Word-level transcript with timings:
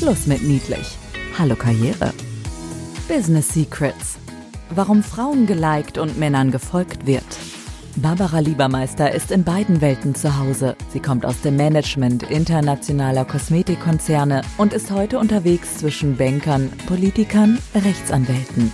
Schluss 0.00 0.26
mit 0.26 0.42
niedlich. 0.42 0.96
Hallo 1.38 1.54
Karriere. 1.54 2.14
Business 3.06 3.50
Secrets. 3.50 4.16
Warum 4.70 5.02
Frauen 5.02 5.46
geliked 5.46 5.98
und 5.98 6.18
Männern 6.18 6.50
gefolgt 6.50 7.04
wird. 7.04 7.22
Barbara 7.96 8.38
Liebermeister 8.38 9.12
ist 9.12 9.30
in 9.30 9.44
beiden 9.44 9.82
Welten 9.82 10.14
zu 10.14 10.38
Hause. 10.38 10.74
Sie 10.90 11.00
kommt 11.00 11.26
aus 11.26 11.42
dem 11.42 11.56
Management 11.56 12.22
internationaler 12.22 13.26
Kosmetikkonzerne 13.26 14.40
und 14.56 14.72
ist 14.72 14.90
heute 14.90 15.18
unterwegs 15.18 15.76
zwischen 15.76 16.16
Bankern, 16.16 16.72
Politikern, 16.86 17.58
Rechtsanwälten. 17.74 18.72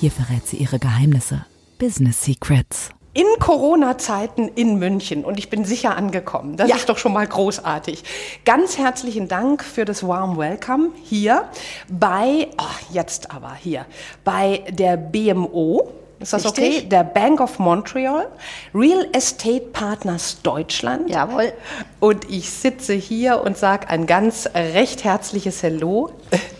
Hier 0.00 0.10
verrät 0.10 0.46
sie 0.46 0.56
ihre 0.56 0.78
Geheimnisse. 0.78 1.44
Business 1.78 2.24
Secrets 2.24 2.92
in 3.16 3.24
Corona-Zeiten 3.40 4.48
in 4.56 4.78
München 4.78 5.24
und 5.24 5.38
ich 5.38 5.48
bin 5.48 5.64
sicher 5.64 5.96
angekommen. 5.96 6.58
Das 6.58 6.68
ja. 6.68 6.76
ist 6.76 6.90
doch 6.90 6.98
schon 6.98 7.14
mal 7.14 7.26
großartig. 7.26 8.04
Ganz 8.44 8.76
herzlichen 8.76 9.26
Dank 9.26 9.64
für 9.64 9.86
das 9.86 10.06
Warm 10.06 10.36
Welcome 10.36 10.90
hier 11.02 11.48
bei, 11.88 12.48
oh, 12.58 12.92
jetzt 12.92 13.30
aber 13.30 13.54
hier, 13.54 13.86
bei 14.22 14.64
der 14.68 14.98
BMO. 14.98 15.88
Ist 16.18 16.34
das 16.34 16.44
Richtig? 16.44 16.78
okay? 16.78 16.88
Der 16.88 17.04
Bank 17.04 17.40
of 17.40 17.58
Montreal, 17.58 18.28
Real 18.74 19.06
Estate 19.12 19.66
Partners 19.72 20.38
Deutschland. 20.42 21.08
Jawohl. 21.08 21.54
Und 22.00 22.30
ich 22.30 22.50
sitze 22.50 22.92
hier 22.92 23.42
und 23.42 23.56
sage 23.56 23.88
ein 23.88 24.06
ganz 24.06 24.46
recht 24.54 25.04
herzliches 25.04 25.62
Hello 25.62 26.10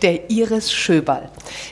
der 0.02 0.30
Iris 0.30 0.72
Schöberl, 0.72 1.28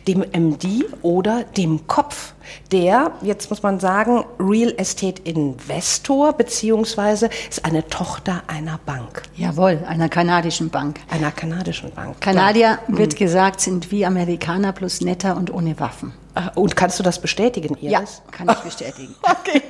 dem 0.06 0.24
MD 0.33 0.84
oder 1.02 1.45
dem 1.45 1.87
Kopf 1.87 2.34
der, 2.73 3.12
jetzt 3.23 3.50
muss 3.50 3.62
man 3.62 3.80
sagen, 3.80 4.24
Real 4.38 4.74
Estate 4.77 5.23
Investor, 5.23 6.33
beziehungsweise 6.33 7.30
ist 7.48 7.64
eine 7.64 7.87
Tochter 7.88 8.42
einer 8.47 8.78
Bank. 8.84 9.23
Jawohl, 9.37 9.80
einer 9.87 10.09
kanadischen 10.09 10.70
Bank. 10.70 11.00
Einer 11.10 11.30
kanadischen 11.30 11.91
Bank. 11.92 12.20
Kanadier, 12.20 12.78
ja. 12.88 12.98
wird 12.98 13.14
mhm. 13.14 13.19
gesagt, 13.19 13.60
sind 13.60 13.91
wie 13.91 14.05
Amerikaner 14.05 14.72
plus 14.72 15.00
netter 15.00 15.36
und 15.36 15.53
ohne 15.53 15.78
Waffen. 15.81 16.12
Ah, 16.35 16.51
und 16.57 16.75
kannst 16.75 16.99
du 16.99 17.05
das 17.05 17.21
bestätigen, 17.21 17.77
Iris? 17.81 17.91
Ja, 17.91 18.03
kann 18.33 18.49
ich 18.49 18.59
bestätigen. 18.59 19.15
okay. 19.23 19.63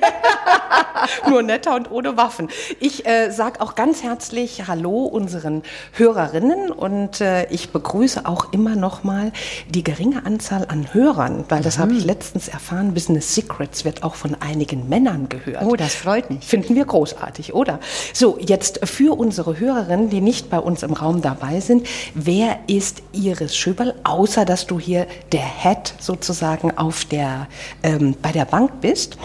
Nur 1.29 1.43
netter 1.43 1.75
und 1.75 1.91
ohne 1.91 2.17
Waffen. 2.17 2.49
Ich 2.79 3.05
äh, 3.05 3.29
sage 3.29 3.61
auch 3.61 3.75
ganz 3.75 4.01
herzlich 4.01 4.67
Hallo 4.67 5.05
unseren 5.05 5.61
Hörerinnen 5.93 6.71
und 6.71 7.21
äh, 7.21 7.47
ich 7.51 7.69
begrüße 7.69 8.25
auch 8.25 8.51
immer 8.51 8.75
noch 8.75 9.03
mal 9.03 9.31
die 9.69 9.83
geringe 9.83 10.25
Anzahl 10.25 10.65
an 10.67 10.93
Hörern, 10.93 11.45
weil 11.49 11.61
das 11.61 11.77
mhm. 11.77 11.81
habe 11.83 11.93
ich 11.93 12.05
letztens 12.05 12.47
erfahren. 12.47 12.95
Business 12.95 13.35
Secrets 13.35 13.85
wird 13.85 14.03
auch 14.03 14.15
von 14.15 14.35
einigen 14.39 14.89
Männern 14.89 15.29
gehört. 15.29 15.63
Oh, 15.63 15.75
das 15.75 15.93
freut 15.93 16.31
mich. 16.31 16.43
Finden 16.43 16.73
wir 16.73 16.85
großartig, 16.85 17.53
oder? 17.53 17.79
So, 18.13 18.37
jetzt 18.39 18.87
für 18.87 19.17
unsere 19.17 19.59
Hörerinnen, 19.59 20.09
die 20.09 20.21
nicht 20.21 20.49
bei 20.49 20.59
uns 20.59 20.81
im 20.81 20.93
Raum 20.93 21.21
dabei 21.21 21.59
sind, 21.59 21.87
wer 22.15 22.57
ist 22.65 23.03
Iris 23.11 23.55
Schöberl, 23.55 23.93
außer 24.03 24.45
dass 24.45 24.65
du 24.65 24.79
hier 24.79 25.05
der 25.31 25.45
Head 25.45 25.93
sozusagen 25.99 26.54
sozusagen 26.55 26.77
auf 26.77 27.05
der, 27.05 27.47
ähm, 27.83 28.15
bei 28.21 28.31
der 28.31 28.45
Bank 28.45 28.81
bist. 28.81 29.17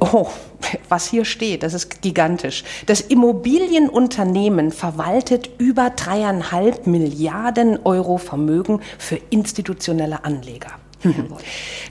Oh, 0.00 0.28
was 0.88 1.08
hier 1.08 1.24
steht, 1.24 1.62
das 1.62 1.74
ist 1.74 2.02
gigantisch. 2.02 2.64
Das 2.86 3.00
Immobilienunternehmen 3.00 4.72
verwaltet 4.72 5.50
über 5.58 5.90
dreieinhalb 5.90 6.86
Milliarden 6.86 7.78
Euro 7.84 8.18
Vermögen 8.18 8.80
für 8.98 9.20
institutionelle 9.30 10.24
Anleger. 10.24 10.81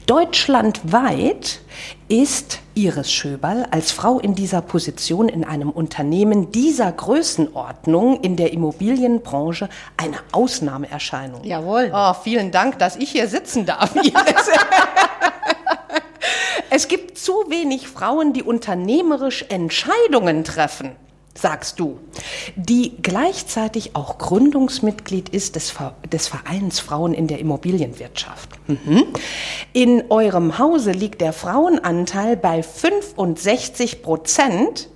Deutschlandweit 0.06 1.60
ist 2.08 2.60
Iris 2.74 3.12
Schöberl 3.12 3.68
als 3.72 3.92
Frau 3.92 4.20
in 4.20 4.36
dieser 4.36 4.62
Position 4.62 5.30
in 5.30 5.44
einem 5.44 5.70
Unternehmen 5.70 6.52
dieser 6.52 6.92
Größenordnung 6.92 8.22
in 8.22 8.36
der 8.36 8.54
Immobilienbranche 8.54 9.70
eine 9.98 10.18
Ausnahmeerscheinung. 10.32 11.44
Jawohl. 11.44 11.92
Oh, 11.94 12.14
vielen 12.14 12.52
Dank, 12.52 12.80
dass 12.80 12.96
ich 12.96 13.12
hier 13.12 13.28
sitzen 13.28 13.66
darf. 13.66 13.94
Es 16.74 16.88
gibt 16.88 17.18
zu 17.18 17.34
wenig 17.50 17.90
Frauen, 17.90 18.32
die 18.32 18.44
unternehmerisch 18.44 19.44
Entscheidungen 19.50 20.46
treffen 20.46 20.96
sagst 21.34 21.80
du, 21.80 22.00
die 22.56 22.98
gleichzeitig 23.02 23.96
auch 23.96 24.18
Gründungsmitglied 24.18 25.30
ist 25.30 25.56
des, 25.56 25.74
des 26.12 26.28
Vereins 26.28 26.80
Frauen 26.80 27.14
in 27.14 27.28
der 27.28 27.40
Immobilienwirtschaft. 27.40 28.50
Mhm. 28.68 29.06
In 29.74 30.04
eurem 30.10 30.58
Hause 30.58 30.92
liegt 30.92 31.22
der 31.22 31.34
Frauenanteil 31.34 32.38
bei 32.38 32.64
65 32.64 34.02
Prozent. 34.02 34.90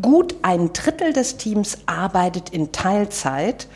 Gut 0.00 0.36
ein 0.42 0.72
Drittel 0.72 1.12
des 1.12 1.36
Teams 1.36 1.78
arbeitet 1.86 2.50
in 2.50 2.70
Teilzeit 2.70 3.66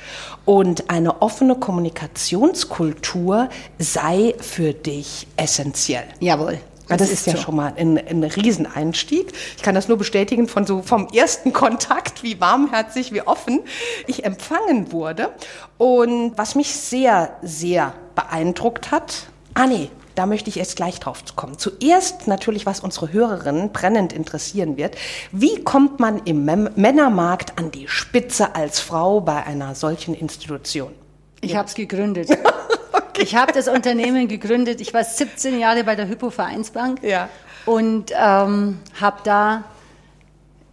und 0.44 0.88
eine 0.88 1.22
offene 1.22 1.56
Kommunikationskultur 1.56 3.48
sei 3.80 4.34
für 4.38 4.74
dich 4.74 5.26
essentiell. 5.36 6.04
Jawohl. 6.20 6.60
Das, 6.88 6.98
das 6.98 7.10
ist, 7.10 7.26
ja 7.26 7.36
so. 7.36 7.42
schon 7.42 7.56
mal 7.56 7.72
ein, 7.76 7.98
ein 7.98 8.24
Rieseneinstieg. 8.24 9.32
Ich 9.56 9.62
kann 9.62 9.74
das 9.74 9.88
nur 9.88 9.96
bestätigen 9.96 10.48
von 10.48 10.66
so 10.66 10.82
vom 10.82 11.08
ersten 11.08 11.52
Kontakt, 11.54 12.22
wie 12.22 12.40
warmherzig, 12.40 13.12
wie 13.12 13.22
offen 13.22 13.60
ich 14.06 14.24
empfangen 14.24 14.92
wurde. 14.92 15.30
Und 15.78 16.36
was 16.36 16.54
mich 16.54 16.74
sehr, 16.74 17.36
sehr 17.42 17.94
beeindruckt 18.14 18.90
hat, 18.90 19.26
ah 19.54 19.66
nee, 19.66 19.90
da 20.14 20.26
möchte 20.26 20.48
ich 20.48 20.56
jetzt 20.56 20.76
gleich 20.76 21.00
drauf 21.00 21.24
kommen. 21.34 21.58
Zuerst 21.58 22.28
natürlich, 22.28 22.66
was 22.66 22.80
unsere 22.80 23.12
Hörerinnen 23.12 23.72
brennend 23.72 24.12
interessieren 24.12 24.76
wird. 24.76 24.96
Wie 25.32 25.62
kommt 25.64 25.98
man 26.00 26.22
im 26.24 26.44
Männermarkt 26.44 27.58
an 27.58 27.70
die 27.70 27.88
Spitze 27.88 28.54
als 28.54 28.80
Frau 28.80 29.20
bei 29.20 29.44
einer 29.44 29.74
solchen 29.74 30.14
Institution? 30.14 30.92
Ich 31.40 31.56
habe 31.56 31.68
es 31.68 31.74
gegründet. 31.74 32.28
Ich 33.18 33.36
habe 33.36 33.52
das 33.52 33.68
Unternehmen 33.68 34.28
gegründet. 34.28 34.80
Ich 34.80 34.92
war 34.92 35.04
17 35.04 35.58
Jahre 35.58 35.84
bei 35.84 35.94
der 35.94 36.08
Hypo 36.08 36.30
Vereinsbank 36.30 37.02
ja. 37.02 37.28
und 37.64 38.12
ähm, 38.12 38.78
habe 39.00 39.18
da 39.24 39.64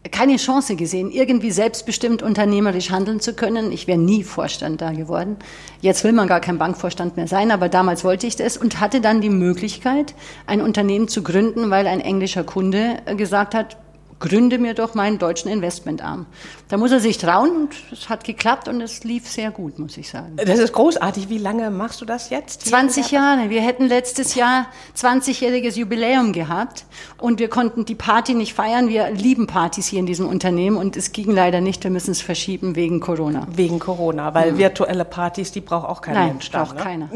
keine 0.09 0.37
Chance 0.37 0.75
gesehen, 0.75 1.11
irgendwie 1.11 1.51
selbstbestimmt 1.51 2.23
unternehmerisch 2.23 2.89
handeln 2.89 3.19
zu 3.19 3.33
können. 3.33 3.71
Ich 3.71 3.85
wäre 3.85 3.99
nie 3.99 4.23
Vorstand 4.23 4.81
da 4.81 4.91
geworden. 4.91 5.37
Jetzt 5.81 6.03
will 6.03 6.11
man 6.11 6.27
gar 6.27 6.39
kein 6.39 6.57
Bankvorstand 6.57 7.17
mehr 7.17 7.27
sein, 7.27 7.51
aber 7.51 7.69
damals 7.69 8.03
wollte 8.03 8.25
ich 8.25 8.35
das 8.35 8.57
und 8.57 8.79
hatte 8.79 8.99
dann 8.99 9.21
die 9.21 9.29
Möglichkeit, 9.29 10.15
ein 10.47 10.61
Unternehmen 10.61 11.07
zu 11.07 11.21
gründen, 11.21 11.69
weil 11.69 11.85
ein 11.85 11.99
englischer 11.99 12.43
Kunde 12.43 12.97
gesagt 13.15 13.53
hat, 13.53 13.77
gründe 14.21 14.59
mir 14.59 14.73
doch 14.73 14.93
meinen 14.93 15.17
deutschen 15.17 15.51
Investmentarm. 15.51 16.27
Da 16.69 16.77
muss 16.77 16.91
er 16.91 17.01
sich 17.01 17.17
trauen 17.17 17.49
und 17.63 17.75
es 17.91 18.07
hat 18.07 18.23
geklappt 18.23 18.69
und 18.69 18.79
es 18.79 19.03
lief 19.03 19.27
sehr 19.27 19.51
gut, 19.51 19.77
muss 19.79 19.97
ich 19.97 20.09
sagen. 20.09 20.37
Das 20.37 20.59
ist 20.59 20.71
großartig. 20.71 21.27
Wie 21.27 21.39
lange 21.39 21.69
machst 21.69 21.99
du 21.99 22.05
das 22.05 22.29
jetzt? 22.29 22.67
20 22.67 23.11
Jahre. 23.11 23.49
Wir 23.49 23.61
hätten 23.61 23.87
letztes 23.87 24.35
Jahr 24.35 24.67
20-jähriges 24.97 25.77
Jubiläum 25.77 26.31
gehabt 26.31 26.85
und 27.17 27.39
wir 27.39 27.49
konnten 27.49 27.83
die 27.83 27.95
Party 27.95 28.33
nicht 28.35 28.53
feiern. 28.53 28.87
Wir 28.87 29.09
lieben 29.09 29.47
Partys 29.47 29.87
hier 29.87 29.99
in 29.99 30.05
diesem 30.05 30.27
Unternehmen 30.27 30.77
und 30.77 30.95
es 30.95 31.11
ging 31.11 31.31
leider 31.31 31.59
nicht. 31.59 31.83
Wir 31.83 31.91
müssen 31.91 32.11
es 32.11 32.21
verschieben 32.21 32.75
wegen 32.75 32.99
Corona. 33.01 33.47
Wegen 33.51 33.79
Corona, 33.79 34.33
weil 34.33 34.53
mhm. 34.53 34.57
virtuelle 34.59 35.03
Partys, 35.03 35.51
die 35.51 35.61
braucht 35.61 35.89
auch 35.89 36.01
kein 36.01 36.13
Nein, 36.13 36.27
Mensch. 36.27 36.51
braucht 36.51 36.75
ne? 36.75 36.81
keiner. 36.81 37.09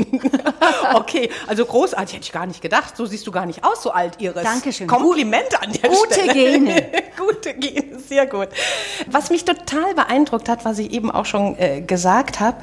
okay, 0.96 1.30
also 1.48 1.66
großartig, 1.66 2.16
hätte 2.16 2.26
ich 2.26 2.32
gar 2.32 2.48
nicht 2.48 2.62
gedacht. 2.62 2.98
So 2.98 3.06
siehst 3.06 3.26
du 3.28 3.32
gar 3.32 3.46
nicht 3.46 3.64
aus, 3.64 3.84
so 3.84 3.92
alt, 3.92 4.20
Iris. 4.20 4.44
Dankeschön. 4.44 4.88
Komplimente 4.88 5.62
an 5.62 5.72
der 5.72 5.90
Gute 5.90 6.14
Stelle. 6.14 6.28
Gute 6.28 6.34
Gene. 6.34 6.86
Gute 7.18 7.54
Gene, 7.54 8.00
sehr 8.00 8.26
gut. 8.26 8.50
Was 9.08 9.30
mich 9.30 9.46
total 9.46 9.94
beeindruckt 9.96 10.50
hat, 10.50 10.66
was 10.66 10.80
ich 10.80 10.92
eben 10.92 11.12
auch 11.12 11.26
schon 11.26 11.58
äh, 11.58 11.82
gesagt 11.82 12.40
habe, 12.40 12.58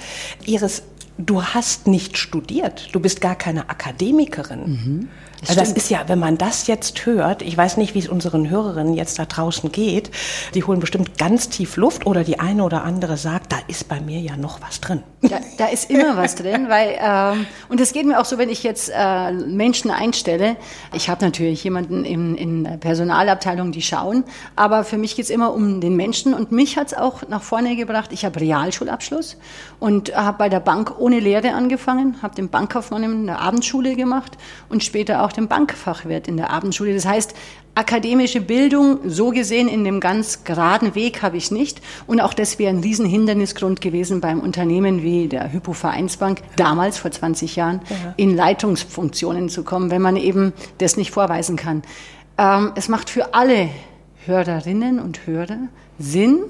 Iris, 0.46 0.82
du 1.26 1.42
hast 1.42 1.86
nicht 1.86 2.18
studiert. 2.18 2.88
Du 2.92 3.00
bist 3.00 3.20
gar 3.20 3.34
keine 3.34 3.68
Akademikerin. 3.70 4.60
Mhm. 4.60 5.08
Das, 5.46 5.56
das 5.56 5.72
ist 5.72 5.90
ja, 5.90 6.04
wenn 6.06 6.20
man 6.20 6.38
das 6.38 6.68
jetzt 6.68 7.04
hört, 7.04 7.42
ich 7.42 7.56
weiß 7.56 7.76
nicht, 7.76 7.94
wie 7.94 7.98
es 7.98 8.08
unseren 8.08 8.48
Hörerinnen 8.48 8.94
jetzt 8.94 9.18
da 9.18 9.24
draußen 9.24 9.72
geht, 9.72 10.12
die 10.54 10.62
holen 10.62 10.78
bestimmt 10.78 11.18
ganz 11.18 11.48
tief 11.48 11.76
Luft 11.76 12.06
oder 12.06 12.22
die 12.22 12.38
eine 12.38 12.62
oder 12.62 12.84
andere 12.84 13.16
sagt, 13.16 13.52
da 13.52 13.56
ist 13.66 13.88
bei 13.88 14.00
mir 14.00 14.20
ja 14.20 14.36
noch 14.36 14.60
was 14.60 14.80
drin. 14.80 15.02
Da, 15.22 15.40
da 15.58 15.66
ist 15.66 15.90
immer 15.90 16.16
was 16.16 16.36
drin, 16.36 16.68
weil, 16.68 16.96
ähm, 17.00 17.46
und 17.68 17.80
es 17.80 17.92
geht 17.92 18.06
mir 18.06 18.20
auch 18.20 18.24
so, 18.24 18.38
wenn 18.38 18.50
ich 18.50 18.62
jetzt 18.62 18.92
äh, 18.94 19.32
Menschen 19.32 19.90
einstelle, 19.90 20.56
ich 20.92 21.08
habe 21.08 21.24
natürlich 21.24 21.64
jemanden 21.64 22.04
in, 22.04 22.36
in 22.36 22.78
Personalabteilung, 22.78 23.72
die 23.72 23.82
schauen, 23.82 24.22
aber 24.54 24.84
für 24.84 24.96
mich 24.96 25.16
geht 25.16 25.24
es 25.24 25.30
immer 25.30 25.52
um 25.52 25.80
den 25.80 25.96
Menschen 25.96 26.34
und 26.34 26.52
mich 26.52 26.76
hat 26.76 26.88
es 26.88 26.94
auch 26.94 27.28
nach 27.28 27.42
vorne 27.42 27.74
gebracht, 27.74 28.10
ich 28.12 28.24
habe 28.24 28.38
Realschulabschluss 28.38 29.36
und 29.80 30.14
habe 30.14 30.38
bei 30.38 30.48
der 30.48 30.60
Bank 30.60 30.94
ohne 30.98 31.11
Lehre 31.20 31.54
angefangen, 31.54 32.16
habe 32.22 32.34
den 32.34 32.48
Bankkaufmann 32.48 33.02
in 33.02 33.26
der 33.26 33.40
Abendschule 33.40 33.96
gemacht 33.96 34.36
und 34.68 34.84
später 34.84 35.24
auch 35.24 35.32
dem 35.32 35.48
Bankfachwirt 35.48 36.28
in 36.28 36.36
der 36.36 36.50
Abendschule. 36.50 36.94
Das 36.94 37.06
heißt, 37.06 37.34
akademische 37.74 38.40
Bildung, 38.40 38.98
so 39.06 39.30
gesehen 39.30 39.68
in 39.68 39.84
dem 39.84 40.00
ganz 40.00 40.44
geraden 40.44 40.94
Weg 40.94 41.22
habe 41.22 41.36
ich 41.36 41.50
nicht. 41.50 41.80
Und 42.06 42.20
auch 42.20 42.34
das 42.34 42.58
wäre 42.58 42.70
ein 42.70 42.80
Riesenhindernisgrund 42.80 43.80
gewesen 43.80 44.20
beim 44.20 44.40
Unternehmen 44.40 45.02
wie 45.02 45.28
der 45.28 45.52
Hypo 45.52 45.72
Vereinsbank, 45.72 46.42
damals 46.56 46.98
vor 46.98 47.10
20 47.10 47.56
Jahren, 47.56 47.80
ja. 47.88 48.14
in 48.16 48.36
Leitungsfunktionen 48.36 49.48
zu 49.48 49.64
kommen, 49.64 49.90
wenn 49.90 50.02
man 50.02 50.16
eben 50.16 50.52
das 50.78 50.96
nicht 50.96 51.10
vorweisen 51.10 51.56
kann. 51.56 51.82
Ähm, 52.36 52.72
es 52.74 52.88
macht 52.88 53.08
für 53.08 53.34
alle 53.34 53.68
Hörerinnen 54.26 54.98
und 54.98 55.26
Hörer 55.26 55.68
Sinn, 55.98 56.40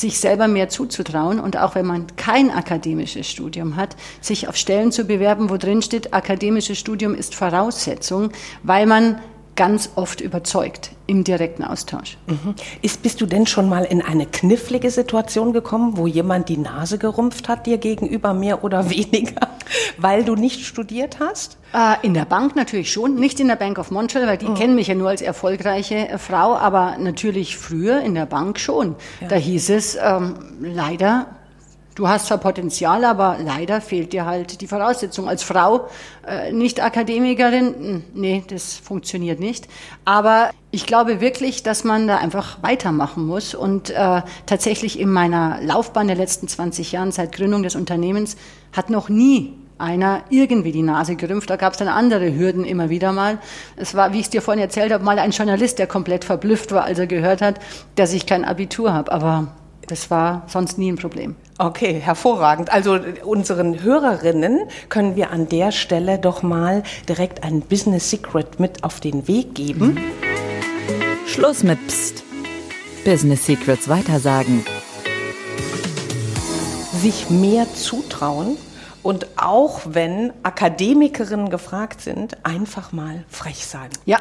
sich 0.00 0.20
selber 0.20 0.48
mehr 0.48 0.68
zuzutrauen 0.68 1.40
und 1.40 1.56
auch 1.56 1.74
wenn 1.74 1.86
man 1.86 2.06
kein 2.16 2.50
akademisches 2.50 3.28
Studium 3.28 3.76
hat, 3.76 3.96
sich 4.20 4.48
auf 4.48 4.56
Stellen 4.56 4.92
zu 4.92 5.04
bewerben, 5.04 5.50
wo 5.50 5.56
drin 5.56 5.82
steht, 5.82 6.12
akademisches 6.12 6.78
Studium 6.78 7.14
ist 7.14 7.34
Voraussetzung, 7.34 8.30
weil 8.62 8.86
man 8.86 9.18
ganz 9.56 9.90
oft 9.96 10.20
überzeugt 10.20 10.90
im 11.06 11.24
direkten 11.24 11.64
Austausch. 11.64 12.18
Mhm. 12.26 12.54
Ist, 12.82 13.02
bist 13.02 13.20
du 13.20 13.26
denn 13.26 13.46
schon 13.46 13.68
mal 13.68 13.84
in 13.84 14.02
eine 14.02 14.26
knifflige 14.26 14.90
Situation 14.90 15.52
gekommen, 15.52 15.96
wo 15.96 16.06
jemand 16.06 16.48
die 16.48 16.58
Nase 16.58 16.98
gerumpft 16.98 17.48
hat 17.48 17.66
dir 17.66 17.78
gegenüber 17.78 18.34
mehr 18.34 18.62
oder 18.64 18.90
weniger, 18.90 19.48
weil 19.98 20.24
du 20.24 20.34
nicht 20.34 20.64
studiert 20.64 21.18
hast? 21.20 21.56
Äh, 21.72 22.06
in 22.06 22.14
der 22.14 22.24
Bank 22.24 22.54
natürlich 22.54 22.92
schon, 22.92 23.16
nicht 23.16 23.40
in 23.40 23.48
der 23.48 23.56
Bank 23.56 23.78
of 23.78 23.90
Montreal, 23.90 24.26
weil 24.26 24.38
die 24.38 24.48
mhm. 24.48 24.54
kennen 24.54 24.74
mich 24.74 24.88
ja 24.88 24.94
nur 24.94 25.08
als 25.08 25.22
erfolgreiche 25.22 26.08
äh, 26.08 26.18
Frau, 26.18 26.56
aber 26.56 26.96
natürlich 26.98 27.56
früher 27.56 28.00
in 28.00 28.14
der 28.14 28.26
Bank 28.26 28.58
schon. 28.58 28.96
Ja. 29.20 29.28
Da 29.28 29.36
hieß 29.36 29.70
es 29.70 29.96
ähm, 30.00 30.34
leider 30.60 31.35
Du 31.96 32.08
hast 32.08 32.26
zwar 32.26 32.36
Potenzial, 32.36 33.06
aber 33.06 33.38
leider 33.42 33.80
fehlt 33.80 34.12
dir 34.12 34.26
halt 34.26 34.60
die 34.60 34.66
Voraussetzung. 34.66 35.30
Als 35.30 35.42
Frau, 35.42 35.88
äh, 36.26 36.52
nicht 36.52 36.82
Akademikerin, 36.82 37.74
hm, 37.74 38.04
nee, 38.12 38.44
das 38.48 38.74
funktioniert 38.74 39.40
nicht. 39.40 39.66
Aber 40.04 40.50
ich 40.70 40.84
glaube 40.84 41.22
wirklich, 41.22 41.62
dass 41.62 41.84
man 41.84 42.06
da 42.06 42.18
einfach 42.18 42.62
weitermachen 42.62 43.26
muss. 43.26 43.54
Und 43.54 43.88
äh, 43.88 44.20
tatsächlich 44.44 45.00
in 45.00 45.10
meiner 45.10 45.58
Laufbahn 45.62 46.06
der 46.06 46.16
letzten 46.16 46.48
20 46.48 46.92
Jahren 46.92 47.12
seit 47.12 47.32
Gründung 47.32 47.62
des 47.62 47.76
Unternehmens 47.76 48.36
hat 48.72 48.90
noch 48.90 49.08
nie 49.08 49.54
einer 49.78 50.22
irgendwie 50.28 50.72
die 50.72 50.82
Nase 50.82 51.16
gerümpft. 51.16 51.48
Da 51.48 51.56
gab 51.56 51.72
es 51.72 51.78
dann 51.78 51.88
andere 51.88 52.34
Hürden 52.36 52.66
immer 52.66 52.90
wieder 52.90 53.12
mal. 53.12 53.38
Es 53.76 53.94
war, 53.94 54.12
wie 54.12 54.18
ich 54.18 54.26
es 54.26 54.30
dir 54.30 54.42
vorhin 54.42 54.62
erzählt 54.62 54.92
habe, 54.92 55.02
mal 55.02 55.18
ein 55.18 55.30
Journalist, 55.30 55.78
der 55.78 55.86
komplett 55.86 56.26
verblüfft 56.26 56.72
war, 56.72 56.84
als 56.84 56.98
er 56.98 57.06
gehört 57.06 57.40
hat, 57.40 57.58
dass 57.94 58.12
ich 58.12 58.26
kein 58.26 58.44
Abitur 58.44 58.92
habe. 58.92 59.10
Aber 59.12 59.48
das 59.86 60.10
war 60.10 60.42
sonst 60.46 60.78
nie 60.78 60.90
ein 60.90 60.96
Problem. 60.96 61.36
Okay, 61.58 62.00
hervorragend. 62.00 62.70
Also 62.70 62.98
unseren 63.24 63.82
Hörerinnen 63.82 64.68
können 64.88 65.16
wir 65.16 65.30
an 65.30 65.48
der 65.48 65.72
Stelle 65.72 66.18
doch 66.18 66.42
mal 66.42 66.82
direkt 67.08 67.44
ein 67.44 67.62
Business 67.62 68.10
Secret 68.10 68.60
mit 68.60 68.84
auf 68.84 69.00
den 69.00 69.26
Weg 69.26 69.54
geben. 69.54 69.94
Mhm. 69.94 69.98
Schluss 71.26 71.62
mit 71.62 71.78
Psst. 71.86 72.24
Business 73.04 73.46
Secrets 73.46 73.88
weitersagen. 73.88 74.66
Sich 76.92 77.30
mehr 77.30 77.72
zutrauen 77.72 78.56
und 79.02 79.28
auch 79.36 79.82
wenn 79.84 80.32
Akademikerinnen 80.42 81.48
gefragt 81.48 82.00
sind, 82.00 82.44
einfach 82.44 82.90
mal 82.90 83.24
frech 83.28 83.64
sein. 83.64 83.88
Ja, 84.04 84.18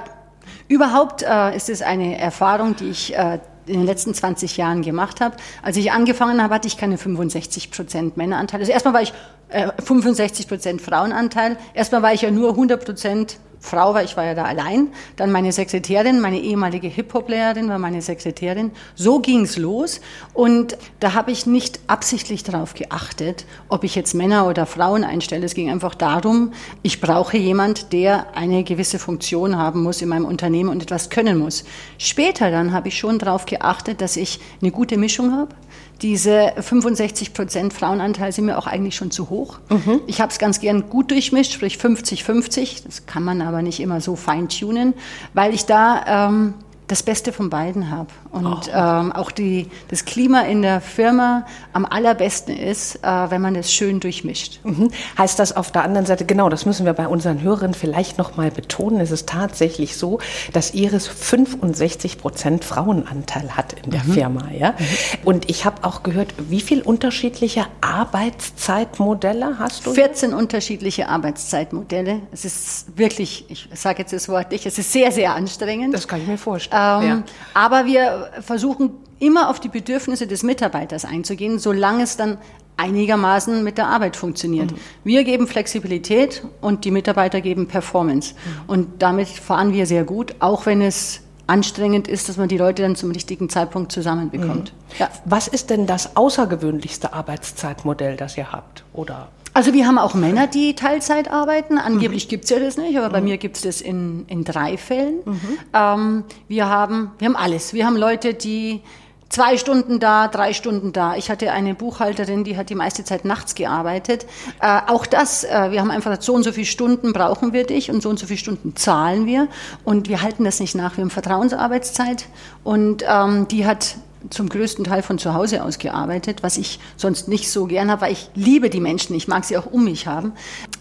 überhaupt 0.67 1.23
äh, 1.23 1.55
ist 1.55 1.69
es 1.69 1.81
eine 1.81 2.17
Erfahrung, 2.19 2.75
die 2.75 2.89
ich 2.89 3.17
äh, 3.17 3.39
in 3.65 3.73
den 3.73 3.85
letzten 3.85 4.13
20 4.13 4.57
Jahren 4.57 4.81
gemacht 4.81 5.21
habe. 5.21 5.37
Als 5.61 5.77
ich 5.77 5.91
angefangen 5.91 6.41
habe, 6.41 6.53
hatte 6.53 6.67
ich 6.67 6.77
keine 6.77 6.97
65 6.97 7.71
Prozent 7.71 8.17
Männeranteil. 8.17 8.59
Also 8.59 8.71
erstmal 8.71 8.93
war 8.93 9.01
ich 9.01 9.13
äh, 9.49 9.71
65 9.83 10.47
Prozent 10.47 10.81
Frauenanteil. 10.81 11.57
Erstmal 11.73 12.01
war 12.01 12.13
ich 12.13 12.21
ja 12.21 12.31
nur 12.31 12.51
100 12.51 12.83
Prozent 12.83 13.37
Frau, 13.59 13.93
weil 13.93 14.05
ich 14.05 14.17
war 14.17 14.25
ja 14.25 14.33
da 14.33 14.43
allein. 14.43 14.89
Dann 15.15 15.31
meine 15.31 15.51
Sekretärin, 15.51 16.19
meine 16.19 16.39
ehemalige 16.39 16.87
Hip-Hop-Lehrerin 16.87 17.69
war 17.69 17.79
meine 17.79 18.01
Sekretärin. 18.01 18.71
So 18.95 19.19
ging's 19.19 19.57
los. 19.57 20.01
Und 20.33 20.77
da 20.99 21.13
habe 21.13 21.31
ich 21.31 21.45
nicht 21.45 21.79
absichtlich 21.87 22.43
darauf 22.43 22.73
geachtet, 22.73 23.45
ob 23.69 23.83
ich 23.83 23.95
jetzt 23.95 24.13
Männer 24.13 24.47
oder 24.47 24.65
Frauen 24.65 25.03
einstelle. 25.03 25.45
Es 25.45 25.53
ging 25.53 25.69
einfach 25.69 25.95
darum, 25.95 26.53
ich 26.81 27.01
brauche 27.01 27.37
jemand, 27.37 27.93
der 27.93 28.35
eine 28.35 28.63
gewisse 28.63 28.99
Funktion 28.99 29.57
haben 29.57 29.83
muss 29.83 30.01
in 30.01 30.09
meinem 30.09 30.25
Unternehmen 30.25 30.69
und 30.69 30.83
etwas 30.83 31.09
können 31.09 31.37
muss. 31.37 31.63
Später 31.97 32.51
dann 32.51 32.73
habe 32.73 32.89
ich 32.89 32.97
schon 32.97 33.19
darauf 33.19 33.45
geachtet, 33.45 34.01
dass 34.01 34.17
ich 34.17 34.39
eine 34.61 34.71
gute 34.71 34.97
Mischung 34.97 35.31
habe 35.31 35.55
diese 36.01 36.53
65 36.59 37.33
Prozent 37.33 37.73
Frauenanteil 37.73 38.31
sind 38.31 38.45
mir 38.45 38.57
auch 38.57 38.67
eigentlich 38.67 38.95
schon 38.95 39.11
zu 39.11 39.29
hoch. 39.29 39.59
Mhm. 39.69 40.01
Ich 40.07 40.19
habe 40.19 40.31
es 40.31 40.39
ganz 40.39 40.59
gern 40.59 40.89
gut 40.89 41.11
durchmischt, 41.11 41.53
sprich 41.53 41.77
50-50. 41.77 42.83
Das 42.85 43.05
kann 43.05 43.23
man 43.23 43.41
aber 43.45 43.61
nicht 43.61 43.79
immer 43.79 44.01
so 44.01 44.15
feintunen, 44.15 44.93
weil 45.33 45.53
ich 45.53 45.65
da 45.65 46.27
ähm, 46.27 46.55
das 46.87 47.03
Beste 47.03 47.31
von 47.31 47.49
beiden 47.49 47.89
habe. 47.89 48.09
Und 48.35 48.67
oh. 48.67 48.71
ähm, 48.73 49.13
auch 49.13 49.31
die, 49.31 49.69
das 49.87 50.03
Klima 50.03 50.41
in 50.41 50.61
der 50.61 50.81
Firma 50.81 51.45
am 51.71 51.85
allerbesten 51.85 52.53
ist, 52.53 52.97
äh, 52.97 53.07
wenn 53.07 53.41
man 53.41 53.55
es 53.55 53.71
schön 53.71 54.01
durchmischt. 54.01 54.59
Mhm. 54.63 54.91
Heißt 55.17 55.39
das 55.39 55.55
auf 55.55 55.71
der 55.71 55.83
anderen 55.83 56.05
Seite, 56.05 56.25
genau, 56.25 56.49
das 56.49 56.65
müssen 56.65 56.85
wir 56.85 56.91
bei 56.91 57.07
unseren 57.07 57.41
Hörern 57.41 57.73
vielleicht 57.73 58.17
nochmal 58.17 58.51
betonen, 58.51 58.99
es 58.99 59.11
ist 59.11 59.29
tatsächlich 59.29 59.95
so, 59.95 60.19
dass 60.51 60.73
Iris 60.73 61.07
65 61.07 62.17
Prozent 62.17 62.65
Frauenanteil 62.65 63.55
hat 63.55 63.71
in 63.85 63.91
der 63.91 64.03
mhm. 64.03 64.13
Firma. 64.13 64.49
Ja? 64.51 64.71
Mhm. 64.71 64.85
Und 65.23 65.49
ich 65.49 65.63
habe 65.63 65.85
auch 65.85 66.03
gehört, 66.03 66.33
wie 66.37 66.59
viele 66.59 66.83
unterschiedliche 66.83 67.67
Arbeitszeitmodelle 67.79 69.59
hast 69.59 69.85
du? 69.85 69.93
14 69.93 70.33
unterschiedliche 70.33 71.07
Arbeitszeitmodelle. 71.07 72.21
Es 72.33 72.43
ist 72.43 72.97
wirklich, 72.97 73.45
ich 73.47 73.69
sage 73.73 73.99
jetzt 73.99 74.11
das 74.11 74.27
Wort 74.27 74.51
nicht, 74.51 74.65
es 74.65 74.77
ist 74.77 74.91
sehr, 74.91 75.13
sehr 75.13 75.35
anstrengend. 75.35 75.93
Das 75.93 76.05
kann 76.05 76.19
ich 76.19 76.27
mir 76.27 76.37
vorstellen. 76.37 77.01
Ähm, 77.01 77.07
ja. 77.07 77.23
Aber 77.53 77.85
wir 77.85 78.24
versuchen 78.41 78.91
immer 79.19 79.49
auf 79.49 79.59
die 79.59 79.69
Bedürfnisse 79.69 80.27
des 80.27 80.43
Mitarbeiters 80.43 81.05
einzugehen, 81.05 81.59
solange 81.59 82.03
es 82.03 82.17
dann 82.17 82.37
einigermaßen 82.77 83.63
mit 83.63 83.77
der 83.77 83.87
Arbeit 83.87 84.15
funktioniert. 84.15 84.71
Mhm. 84.71 84.77
Wir 85.03 85.23
geben 85.23 85.47
Flexibilität 85.47 86.43
und 86.61 86.85
die 86.85 86.91
Mitarbeiter 86.91 87.41
geben 87.41 87.67
Performance. 87.67 88.33
Mhm. 88.33 88.69
Und 88.69 88.87
damit 88.99 89.27
fahren 89.27 89.73
wir 89.73 89.85
sehr 89.85 90.03
gut, 90.03 90.35
auch 90.39 90.65
wenn 90.65 90.81
es 90.81 91.21
anstrengend 91.47 92.07
ist, 92.07 92.27
dass 92.27 92.37
man 92.37 92.49
die 92.49 92.57
Leute 92.57 92.81
dann 92.81 92.95
zum 92.95 93.11
richtigen 93.11 93.49
Zeitpunkt 93.49 93.91
zusammenbekommt. 93.91 94.73
Mhm. 94.73 94.95
Ja. 94.99 95.09
Was 95.25 95.47
ist 95.47 95.69
denn 95.69 95.85
das 95.85 96.15
außergewöhnlichste 96.15 97.13
Arbeitszeitmodell, 97.13 98.17
das 98.17 98.37
ihr 98.37 98.51
habt? 98.51 98.83
Oder 98.93 99.29
also 99.55 99.73
wir 99.73 99.87
haben 99.87 99.97
auch 99.97 100.13
Männer, 100.15 100.47
die 100.47 100.75
Teilzeit 100.75 101.31
arbeiten. 101.31 101.77
Angeblich 101.77 102.25
mhm. 102.25 102.29
gibt's 102.29 102.49
ja 102.49 102.59
das 102.59 102.75
nicht, 102.75 102.97
aber 102.97 103.07
mhm. 103.07 103.13
bei 103.13 103.21
mir 103.21 103.37
gibt's 103.37 103.61
das 103.61 103.79
in, 103.79 104.25
in 104.27 104.43
drei 104.43 104.75
Fällen. 104.77 105.19
Mhm. 105.23 105.57
Ähm, 105.73 106.23
wir, 106.49 106.67
haben, 106.67 107.11
wir 107.19 107.29
haben 107.29 107.37
alles. 107.37 107.73
Wir 107.73 107.85
haben 107.85 107.95
Leute, 107.95 108.33
die 108.33 108.81
zwei 109.29 109.57
Stunden 109.57 110.01
da, 110.01 110.27
drei 110.27 110.51
Stunden 110.51 110.91
da. 110.91 111.15
Ich 111.15 111.29
hatte 111.29 111.53
eine 111.53 111.73
Buchhalterin, 111.73 112.43
die 112.43 112.57
hat 112.57 112.69
die 112.69 112.75
meiste 112.75 113.05
Zeit 113.05 113.23
nachts 113.23 113.55
gearbeitet. 113.55 114.25
Äh, 114.59 114.81
auch 114.87 115.05
das, 115.05 115.45
äh, 115.45 115.71
wir 115.71 115.79
haben 115.79 115.89
einfach 115.89 116.11
gesagt, 116.11 116.23
so 116.23 116.33
und 116.33 116.43
so 116.43 116.51
viele 116.51 116.67
Stunden 116.67 117.13
brauchen 117.13 117.53
wir 117.53 117.65
dich 117.65 117.89
und 117.89 118.03
so 118.03 118.09
und 118.09 118.19
so 118.19 118.27
viele 118.27 118.39
Stunden 118.39 118.75
zahlen 118.75 119.25
wir. 119.25 119.47
Und 119.85 120.09
wir 120.09 120.21
halten 120.21 120.43
das 120.43 120.59
nicht 120.59 120.75
nach. 120.75 120.97
Wir 120.97 121.03
haben 121.03 121.11
Vertrauensarbeitszeit 121.11 122.25
und 122.65 123.05
ähm, 123.07 123.47
die 123.47 123.65
hat 123.65 123.95
zum 124.29 124.49
größten 124.49 124.85
Teil 124.85 125.01
von 125.01 125.17
zu 125.17 125.33
Hause 125.33 125.63
aus 125.63 125.77
gearbeitet, 125.77 126.43
was 126.43 126.57
ich 126.57 126.79
sonst 126.97 127.27
nicht 127.27 127.49
so 127.49 127.65
gern 127.65 127.91
habe, 127.91 128.01
weil 128.01 128.13
ich 128.13 128.29
liebe 128.35 128.69
die 128.69 128.79
Menschen, 128.79 129.15
ich 129.15 129.27
mag 129.27 129.45
sie 129.45 129.57
auch 129.57 129.65
um 129.65 129.83
mich 129.83 130.07
haben. 130.07 130.33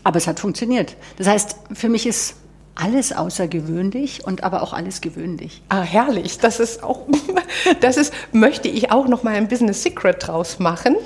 Aber 0.02 0.16
es 0.16 0.26
hat 0.26 0.40
funktioniert. 0.40 0.96
Das 1.16 1.26
heißt, 1.26 1.56
für 1.72 1.88
mich 1.88 2.06
ist 2.06 2.36
alles 2.74 3.12
außergewöhnlich 3.12 4.26
und 4.26 4.42
aber 4.42 4.62
auch 4.62 4.72
alles 4.72 5.00
gewöhnlich. 5.00 5.62
Ah, 5.68 5.82
herrlich. 5.82 6.38
Das 6.38 6.60
ist 6.60 6.82
auch, 6.82 7.06
das 7.80 7.96
ist, 7.96 8.12
möchte 8.32 8.68
ich 8.68 8.90
auch 8.90 9.06
noch 9.06 9.22
mal 9.22 9.34
ein 9.34 9.48
Business 9.48 9.82
Secret 9.82 10.26
draus 10.26 10.58
machen. 10.58 10.96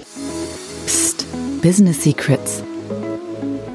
Psst, 0.86 1.26
Business 1.62 2.02
Secrets. 2.02 2.62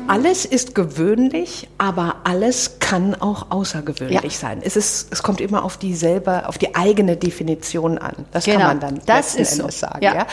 Alles 0.07 0.45
ist 0.45 0.75
gewöhnlich, 0.75 1.69
aber 1.77 2.17
alles 2.24 2.79
kann 2.79 3.15
auch 3.15 3.51
außergewöhnlich 3.51 4.22
ja. 4.22 4.29
sein. 4.29 4.62
Es, 4.63 4.75
ist, 4.75 5.12
es 5.12 5.24
kommt 5.24 5.39
immer 5.39 5.63
auf 5.63 5.77
dieselbe, 5.77 6.48
auf 6.48 6.57
die 6.57 6.75
eigene 6.75 7.15
Definition 7.15 7.98
an. 7.98 8.13
Das 8.31 8.45
genau. 8.45 8.60
kann 8.60 8.67
man 8.67 8.79
dann 8.79 9.01
das 9.05 9.36
ist 9.36 9.60
Endes 9.60 9.79
so. 9.79 9.88
sagen. 9.88 10.03
Ja. 10.03 10.13
ja. 10.15 10.27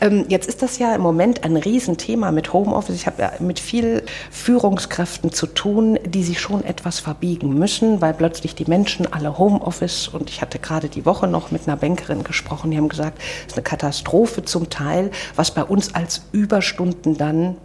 Ähm, 0.00 0.26
jetzt 0.28 0.48
ist 0.48 0.62
das 0.62 0.78
ja 0.78 0.94
im 0.94 1.00
Moment 1.00 1.44
ein 1.44 1.56
Riesenthema 1.56 2.30
mit 2.30 2.52
Homeoffice. 2.52 2.94
Ich 2.94 3.06
habe 3.06 3.22
ja 3.22 3.32
mit 3.40 3.58
viel 3.58 4.04
Führungskräften 4.30 5.32
zu 5.32 5.46
tun, 5.46 5.98
die 6.04 6.22
sich 6.22 6.40
schon 6.40 6.64
etwas 6.64 7.00
verbiegen 7.00 7.54
müssen, 7.54 8.00
weil 8.00 8.14
plötzlich 8.14 8.54
die 8.54 8.66
Menschen 8.66 9.12
alle 9.12 9.38
Homeoffice 9.38 10.08
und 10.08 10.30
ich 10.30 10.40
hatte 10.40 10.58
gerade 10.58 10.88
die 10.88 11.04
Woche 11.04 11.26
noch 11.26 11.50
mit 11.50 11.66
einer 11.66 11.76
Bankerin 11.76 12.24
gesprochen, 12.24 12.70
die 12.70 12.76
haben 12.76 12.88
gesagt, 12.88 13.18
es 13.18 13.52
ist 13.52 13.54
eine 13.54 13.64
Katastrophe 13.64 14.44
zum 14.44 14.70
Teil, 14.70 15.10
was 15.34 15.50
bei 15.50 15.64
uns 15.64 15.94
als 15.94 16.22
Überstunden 16.32 17.16
dann 17.16 17.56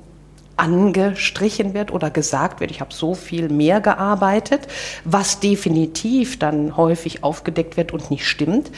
angestrichen 0.61 1.73
wird 1.73 1.91
oder 1.91 2.11
gesagt 2.11 2.59
wird, 2.59 2.69
ich 2.69 2.81
habe 2.81 2.93
so 2.93 3.15
viel 3.15 3.49
mehr 3.49 3.81
gearbeitet, 3.81 4.67
was 5.03 5.39
definitiv 5.39 6.37
dann 6.37 6.77
häufig 6.77 7.23
aufgedeckt 7.23 7.77
wird 7.77 7.91
und 7.93 8.11
nicht 8.11 8.27
stimmt. 8.27 8.71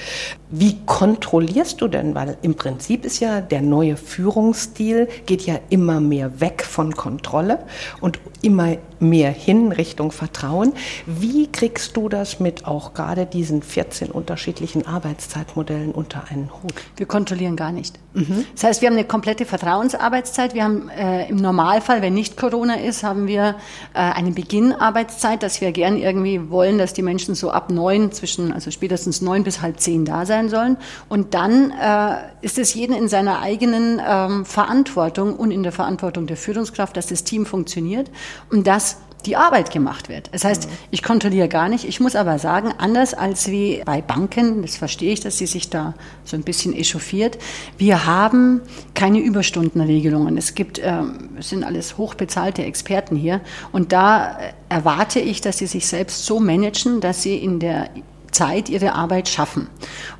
Wie 0.49 0.77
kontrollierst 0.85 1.81
du 1.81 1.89
denn? 1.89 2.15
Weil 2.15 2.37
im 2.41 2.55
Prinzip 2.55 3.03
ist 3.03 3.19
ja 3.19 3.41
der 3.41 3.61
neue 3.61 3.97
Führungsstil 3.97 5.09
geht 5.25 5.41
ja 5.41 5.59
immer 5.69 5.99
mehr 5.99 6.39
weg 6.39 6.63
von 6.63 6.95
Kontrolle 6.95 7.59
und 7.99 8.17
immer 8.41 8.77
mehr 8.99 9.31
hin 9.31 9.73
Richtung 9.73 10.13
Vertrauen. 10.13 10.73
Wie 11.05 11.51
kriegst 11.51 11.97
du 11.97 12.07
das 12.07 12.39
mit 12.39 12.65
auch 12.65 12.93
gerade 12.93 13.25
diesen 13.25 13.61
14 13.61 14.09
unterschiedlichen 14.09 14.87
Arbeitszeitmodellen 14.87 15.91
unter 15.91 16.29
einen 16.29 16.49
Hut? 16.63 16.73
Wir 16.95 17.07
kontrollieren 17.07 17.57
gar 17.57 17.73
nicht. 17.73 17.99
Mhm. 18.13 18.45
Das 18.53 18.63
heißt, 18.63 18.81
wir 18.81 18.89
haben 18.89 18.95
eine 18.95 19.05
komplette 19.05 19.45
Vertrauensarbeitszeit. 19.45 20.53
Wir 20.53 20.63
haben 20.63 20.89
äh, 20.89 21.27
im 21.29 21.37
Normalfall, 21.37 22.01
wenn 22.01 22.13
nicht 22.13 22.37
Corona 22.37 22.75
ist, 22.75 23.03
haben 23.03 23.27
wir 23.27 23.55
äh, 23.93 23.99
eine 23.99 24.31
Beginnarbeitszeit, 24.31 25.41
dass 25.41 25.61
wir 25.61 25.71
gern 25.71 25.97
irgendwie 25.97 26.49
wollen, 26.49 26.77
dass 26.77 26.93
die 26.93 27.01
Menschen 27.01 27.35
so 27.35 27.51
ab 27.51 27.71
neun 27.71 28.11
zwischen, 28.11 28.53
also 28.53 28.71
spätestens 28.71 29.21
neun 29.21 29.43
bis 29.43 29.61
halb 29.61 29.79
zehn 29.79 30.05
da 30.05 30.25
sein 30.25 30.49
sollen. 30.49 30.77
Und 31.09 31.33
dann 31.33 31.71
äh, 31.71 32.17
ist 32.41 32.59
es 32.59 32.73
jeden 32.73 32.95
in 32.95 33.07
seiner 33.07 33.41
eigenen 33.41 34.01
ähm, 34.07 34.45
Verantwortung 34.45 35.35
und 35.35 35.51
in 35.51 35.63
der 35.63 35.71
Verantwortung 35.71 36.27
der 36.27 36.37
Führungskraft, 36.37 36.95
dass 36.95 37.07
das 37.07 37.23
Team 37.23 37.45
funktioniert 37.45 38.11
und 38.51 38.67
dass 38.67 38.97
die 39.25 39.35
Arbeit 39.35 39.71
gemacht 39.71 40.09
wird. 40.09 40.29
Das 40.31 40.43
heißt, 40.43 40.69
ich 40.91 41.03
kontrolliere 41.03 41.47
gar 41.47 41.69
nicht. 41.69 41.85
Ich 41.85 41.99
muss 41.99 42.15
aber 42.15 42.39
sagen, 42.39 42.73
anders 42.77 43.13
als 43.13 43.49
wie 43.49 43.81
bei 43.85 44.01
Banken, 44.01 44.61
das 44.61 44.75
verstehe 44.77 45.13
ich, 45.13 45.19
dass 45.19 45.37
sie 45.37 45.45
sich 45.45 45.69
da 45.69 45.93
so 46.25 46.35
ein 46.35 46.43
bisschen 46.43 46.73
echauffiert, 46.73 47.37
wir 47.77 48.05
haben 48.05 48.61
keine 48.93 49.19
Überstundenregelungen. 49.19 50.37
Es 50.37 50.55
gibt, 50.55 50.79
ähm, 50.83 51.29
es 51.39 51.49
sind 51.49 51.63
alles 51.63 51.97
hochbezahlte 51.97 52.63
Experten 52.63 53.15
hier 53.15 53.41
und 53.71 53.91
da 53.91 54.37
erwarte 54.69 55.19
ich, 55.19 55.41
dass 55.41 55.57
sie 55.57 55.67
sich 55.67 55.87
selbst 55.87 56.25
so 56.25 56.39
managen, 56.39 57.01
dass 57.01 57.21
sie 57.21 57.37
in 57.37 57.59
der 57.59 57.89
Zeit 58.31 58.69
ihre 58.69 58.93
Arbeit 58.93 59.29
schaffen. 59.29 59.67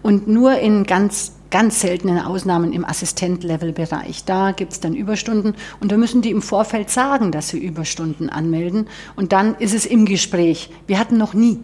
Und 0.01 0.27
nur 0.27 0.59
in 0.59 0.85
ganz 0.85 1.33
ganz 1.53 1.81
seltenen 1.81 2.17
Ausnahmen 2.17 2.73
im 2.73 2.83
Assistent-Level-Bereich. 2.83 4.25
Da 4.25 4.53
gibt 4.53 4.73
es 4.73 4.79
dann 4.79 4.95
Überstunden 4.95 5.53
und 5.79 5.91
da 5.91 5.97
müssen 5.97 6.23
die 6.23 6.31
im 6.31 6.41
Vorfeld 6.41 6.89
sagen, 6.89 7.31
dass 7.31 7.49
sie 7.49 7.59
Überstunden 7.59 8.27
anmelden 8.27 8.87
und 9.15 9.33
dann 9.33 9.53
ist 9.59 9.75
es 9.75 9.85
im 9.85 10.05
Gespräch. 10.05 10.71
Wir 10.87 10.97
hatten 10.97 11.17
noch 11.17 11.35
nie 11.35 11.59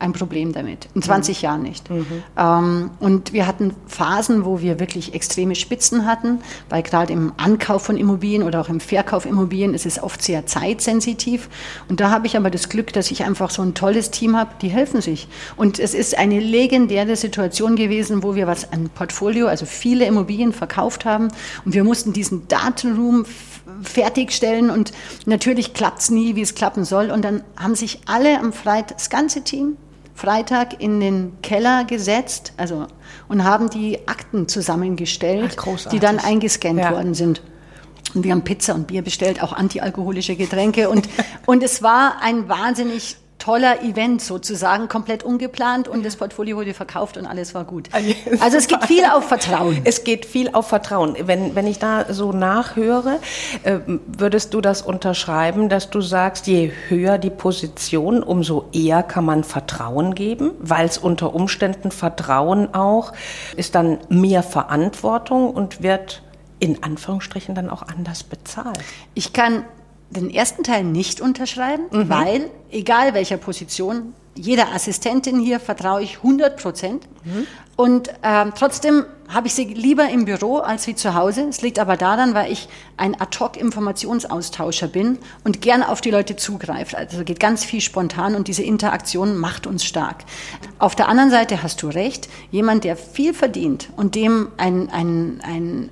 ein 0.00 0.12
Problem 0.12 0.52
damit. 0.52 0.88
In 0.94 1.02
20 1.02 1.38
mhm. 1.38 1.44
Jahren 1.44 1.62
nicht. 1.62 1.90
Mhm. 1.90 2.06
Ähm, 2.36 2.90
und 3.00 3.32
wir 3.32 3.46
hatten 3.46 3.74
Phasen, 3.86 4.44
wo 4.44 4.60
wir 4.60 4.80
wirklich 4.80 5.14
extreme 5.14 5.54
Spitzen 5.54 6.06
hatten, 6.06 6.40
weil 6.68 6.82
gerade 6.82 7.12
im 7.12 7.32
Ankauf 7.36 7.82
von 7.82 7.96
Immobilien 7.96 8.42
oder 8.42 8.60
auch 8.60 8.68
im 8.68 8.80
Verkauf 8.80 9.26
Immobilien 9.26 9.74
ist 9.74 9.86
es 9.86 10.02
oft 10.02 10.22
sehr 10.22 10.46
zeitsensitiv. 10.46 11.48
Und 11.88 12.00
da 12.00 12.10
habe 12.10 12.26
ich 12.26 12.36
aber 12.36 12.50
das 12.50 12.68
Glück, 12.68 12.92
dass 12.92 13.10
ich 13.10 13.24
einfach 13.24 13.50
so 13.50 13.62
ein 13.62 13.74
tolles 13.74 14.10
Team 14.10 14.36
habe, 14.36 14.50
die 14.62 14.68
helfen 14.68 15.00
sich. 15.00 15.28
Und 15.56 15.78
es 15.78 15.94
ist 15.94 16.18
eine 16.18 16.40
legendäre 16.40 17.16
Situation 17.16 17.76
gewesen, 17.76 18.22
wo 18.22 18.34
wir 18.34 18.46
was 18.46 18.72
an 18.72 18.90
Portfolio, 18.94 19.46
also 19.46 19.66
viele 19.66 20.06
Immobilien 20.06 20.52
verkauft 20.52 21.04
haben 21.04 21.28
und 21.64 21.74
wir 21.74 21.84
mussten 21.84 22.12
diesen 22.12 22.48
Datenroom 22.48 23.26
fertigstellen 23.82 24.70
und 24.70 24.92
natürlich 25.26 25.74
klappt 25.74 26.00
es 26.00 26.10
nie, 26.10 26.36
wie 26.36 26.42
es 26.42 26.54
klappen 26.54 26.84
soll. 26.84 27.10
Und 27.10 27.22
dann 27.22 27.42
haben 27.56 27.74
sich 27.74 28.00
alle 28.06 28.38
am 28.38 28.52
Freitag, 28.52 28.98
das 28.98 29.10
ganze 29.10 29.42
Team, 29.42 29.76
Freitag 30.20 30.82
in 30.82 31.00
den 31.00 31.32
Keller 31.40 31.84
gesetzt 31.84 32.52
also, 32.58 32.86
und 33.28 33.42
haben 33.42 33.70
die 33.70 34.06
Akten 34.06 34.48
zusammengestellt, 34.48 35.56
Ach, 35.58 35.88
die 35.90 35.98
dann 35.98 36.18
eingescannt 36.18 36.78
ja. 36.78 36.92
worden 36.92 37.14
sind. 37.14 37.42
Und 38.14 38.24
wir 38.24 38.32
haben 38.32 38.42
Pizza 38.42 38.74
und 38.74 38.86
Bier 38.86 39.02
bestellt, 39.02 39.42
auch 39.42 39.54
antialkoholische 39.54 40.36
Getränke. 40.36 40.90
Und, 40.90 41.08
und 41.46 41.62
es 41.62 41.82
war 41.82 42.20
ein 42.22 42.50
wahnsinnig 42.50 43.16
toller 43.40 43.82
Event 43.82 44.22
sozusagen, 44.22 44.86
komplett 44.88 45.24
ungeplant 45.24 45.88
und 45.88 46.04
das 46.04 46.16
Portfolio 46.16 46.56
wurde 46.56 46.74
verkauft 46.74 47.16
und 47.16 47.26
alles 47.26 47.54
war 47.54 47.64
gut. 47.64 47.88
Also 48.40 48.56
es 48.56 48.68
geht 48.68 48.84
viel 48.84 49.04
auf 49.04 49.26
Vertrauen. 49.26 49.80
Es 49.84 50.04
geht 50.04 50.24
viel 50.26 50.50
auf 50.52 50.68
Vertrauen. 50.68 51.16
Wenn, 51.24 51.54
wenn 51.56 51.66
ich 51.66 51.78
da 51.78 52.12
so 52.12 52.32
nachhöre, 52.32 53.18
äh, 53.64 53.78
würdest 54.06 54.54
du 54.54 54.60
das 54.60 54.82
unterschreiben, 54.82 55.68
dass 55.68 55.90
du 55.90 56.00
sagst, 56.00 56.46
je 56.46 56.70
höher 56.88 57.18
die 57.18 57.30
Position, 57.30 58.22
umso 58.22 58.68
eher 58.72 59.02
kann 59.02 59.24
man 59.24 59.42
Vertrauen 59.42 60.14
geben, 60.14 60.52
weil 60.60 60.86
es 60.86 60.98
unter 60.98 61.34
Umständen 61.34 61.90
Vertrauen 61.90 62.74
auch 62.74 63.12
ist 63.56 63.74
dann 63.74 63.98
mehr 64.08 64.42
Verantwortung 64.42 65.50
und 65.50 65.82
wird 65.82 66.22
in 66.58 66.82
Anführungsstrichen 66.82 67.54
dann 67.54 67.70
auch 67.70 67.82
anders 67.82 68.22
bezahlt. 68.22 68.78
Ich 69.14 69.32
kann 69.32 69.64
den 70.10 70.30
ersten 70.30 70.62
Teil 70.64 70.84
nicht 70.84 71.20
unterschreiben, 71.20 71.84
mhm. 71.90 72.08
weil, 72.08 72.50
egal 72.70 73.14
welcher 73.14 73.36
Position, 73.36 74.14
jeder 74.34 74.72
Assistentin 74.72 75.40
hier 75.40 75.60
vertraue 75.60 76.02
ich 76.02 76.18
100 76.18 76.56
Prozent. 76.56 77.06
Mhm. 77.24 77.46
Und 77.76 78.10
ähm, 78.22 78.52
trotzdem 78.56 79.06
habe 79.28 79.46
ich 79.46 79.54
sie 79.54 79.64
lieber 79.64 80.08
im 80.08 80.24
Büro 80.24 80.58
als 80.58 80.86
wie 80.86 80.94
zu 80.94 81.14
Hause. 81.14 81.46
Es 81.48 81.62
liegt 81.62 81.78
aber 81.78 81.96
daran, 81.96 82.34
weil 82.34 82.52
ich 82.52 82.68
ein 82.96 83.18
Ad-hoc-Informationsaustauscher 83.18 84.88
bin 84.88 85.18
und 85.44 85.62
gern 85.62 85.82
auf 85.82 86.00
die 86.00 86.10
Leute 86.10 86.36
zugreift. 86.36 86.94
Also 86.94 87.24
geht 87.24 87.40
ganz 87.40 87.64
viel 87.64 87.80
spontan 87.80 88.34
und 88.34 88.48
diese 88.48 88.62
Interaktion 88.62 89.38
macht 89.38 89.66
uns 89.66 89.84
stark. 89.84 90.24
Auf 90.78 90.94
der 90.94 91.08
anderen 91.08 91.30
Seite 91.30 91.62
hast 91.62 91.82
du 91.82 91.88
recht, 91.88 92.28
jemand, 92.50 92.84
der 92.84 92.96
viel 92.96 93.32
verdient 93.32 93.88
und 93.96 94.14
dem 94.14 94.48
ein, 94.56 94.90
ein, 94.90 95.40
ein 95.42 95.90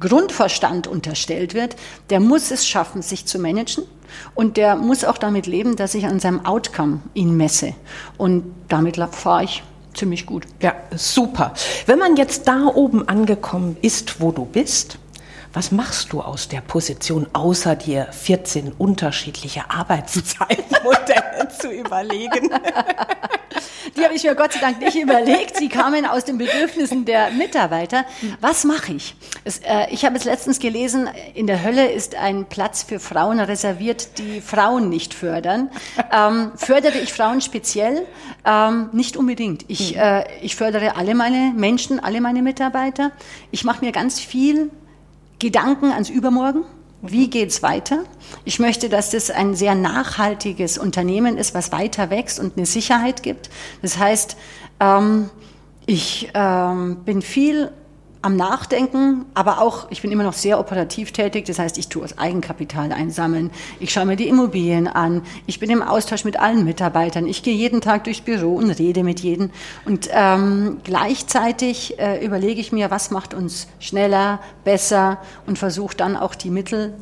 Grundverstand 0.00 0.86
unterstellt 0.86 1.54
wird, 1.54 1.76
der 2.10 2.20
muss 2.20 2.50
es 2.50 2.66
schaffen, 2.66 3.02
sich 3.02 3.26
zu 3.26 3.38
managen. 3.38 3.84
Und 4.34 4.56
der 4.56 4.76
muss 4.76 5.04
auch 5.04 5.18
damit 5.18 5.46
leben, 5.46 5.76
dass 5.76 5.94
ich 5.94 6.06
an 6.06 6.18
seinem 6.18 6.46
Outcome 6.46 7.00
ihn 7.14 7.36
messe. 7.36 7.74
Und 8.16 8.54
damit 8.68 8.96
fahre 8.96 9.44
ich 9.44 9.62
ziemlich 9.94 10.26
gut. 10.26 10.46
Ja, 10.62 10.74
super. 10.96 11.52
Wenn 11.86 11.98
man 11.98 12.16
jetzt 12.16 12.48
da 12.48 12.66
oben 12.66 13.06
angekommen 13.08 13.76
ist, 13.82 14.20
wo 14.20 14.32
du 14.32 14.44
bist, 14.46 14.98
was 15.52 15.72
machst 15.72 16.12
du 16.12 16.20
aus 16.20 16.48
der 16.48 16.60
Position, 16.60 17.26
außer 17.32 17.74
dir 17.74 18.06
14 18.12 18.72
unterschiedliche 18.78 19.70
Arbeitszeitmodelle 19.70 21.48
zu 21.60 21.70
überlegen? 21.70 22.50
Die 23.98 24.04
habe 24.04 24.14
ich 24.14 24.22
mir 24.22 24.34
Gott 24.36 24.52
sei 24.52 24.60
Dank 24.60 24.80
nicht 24.80 24.96
überlegt. 24.96 25.56
Sie 25.56 25.68
kamen 25.68 26.06
aus 26.06 26.24
den 26.24 26.38
Bedürfnissen 26.38 27.04
der 27.04 27.32
Mitarbeiter. 27.32 28.04
Was 28.40 28.62
mache 28.64 28.92
ich? 28.92 29.16
Es, 29.44 29.58
äh, 29.58 29.86
ich 29.90 30.04
habe 30.04 30.16
es 30.16 30.24
letztens 30.24 30.60
gelesen, 30.60 31.08
in 31.34 31.48
der 31.48 31.64
Hölle 31.64 31.90
ist 31.90 32.14
ein 32.14 32.46
Platz 32.46 32.84
für 32.84 33.00
Frauen 33.00 33.40
reserviert, 33.40 34.18
die 34.18 34.40
Frauen 34.40 34.88
nicht 34.88 35.14
fördern. 35.14 35.70
Ähm, 36.12 36.52
fördere 36.54 36.98
ich 36.98 37.12
Frauen 37.12 37.40
speziell? 37.40 38.06
Ähm, 38.44 38.90
nicht 38.92 39.16
unbedingt. 39.16 39.64
Ich, 39.68 39.94
hm. 39.94 40.00
äh, 40.00 40.24
ich 40.42 40.54
fördere 40.54 40.96
alle 40.96 41.16
meine 41.16 41.52
Menschen, 41.56 41.98
alle 41.98 42.20
meine 42.20 42.42
Mitarbeiter. 42.42 43.10
Ich 43.50 43.64
mache 43.64 43.84
mir 43.84 43.90
ganz 43.90 44.20
viel 44.20 44.70
Gedanken 45.40 45.90
ans 45.90 46.08
Übermorgen. 46.08 46.64
Wie 47.00 47.30
geht's 47.30 47.62
weiter? 47.62 48.04
Ich 48.44 48.58
möchte, 48.58 48.88
dass 48.88 49.10
das 49.10 49.30
ein 49.30 49.54
sehr 49.54 49.74
nachhaltiges 49.76 50.78
Unternehmen 50.78 51.38
ist, 51.38 51.54
was 51.54 51.70
weiter 51.70 52.10
wächst 52.10 52.40
und 52.40 52.56
eine 52.56 52.66
Sicherheit 52.66 53.22
gibt. 53.22 53.50
Das 53.82 53.98
heißt, 53.98 54.36
ähm, 54.80 55.30
ich 55.86 56.30
ähm, 56.34 56.96
bin 57.04 57.22
viel 57.22 57.70
am 58.20 58.36
Nachdenken, 58.36 59.26
aber 59.34 59.60
auch, 59.60 59.90
ich 59.90 60.02
bin 60.02 60.10
immer 60.10 60.24
noch 60.24 60.32
sehr 60.32 60.58
operativ 60.58 61.12
tätig, 61.12 61.44
das 61.46 61.58
heißt, 61.58 61.78
ich 61.78 61.88
tue 61.88 62.02
das 62.02 62.18
Eigenkapital 62.18 62.92
einsammeln, 62.92 63.50
ich 63.78 63.92
schaue 63.92 64.06
mir 64.06 64.16
die 64.16 64.28
Immobilien 64.28 64.88
an, 64.88 65.22
ich 65.46 65.60
bin 65.60 65.70
im 65.70 65.82
Austausch 65.82 66.24
mit 66.24 66.38
allen 66.38 66.64
Mitarbeitern, 66.64 67.26
ich 67.26 67.42
gehe 67.42 67.54
jeden 67.54 67.80
Tag 67.80 68.04
durchs 68.04 68.20
Büro 68.20 68.56
und 68.56 68.70
rede 68.70 69.04
mit 69.04 69.20
jedem. 69.20 69.50
Und 69.84 70.08
ähm, 70.12 70.78
gleichzeitig 70.82 71.98
äh, 71.98 72.24
überlege 72.24 72.60
ich 72.60 72.72
mir, 72.72 72.90
was 72.90 73.10
macht 73.10 73.34
uns 73.34 73.68
schneller, 73.78 74.40
besser 74.64 75.18
und 75.46 75.58
versuche 75.58 75.96
dann 75.96 76.16
auch 76.16 76.34
die 76.34 76.50
Mittel 76.50 76.94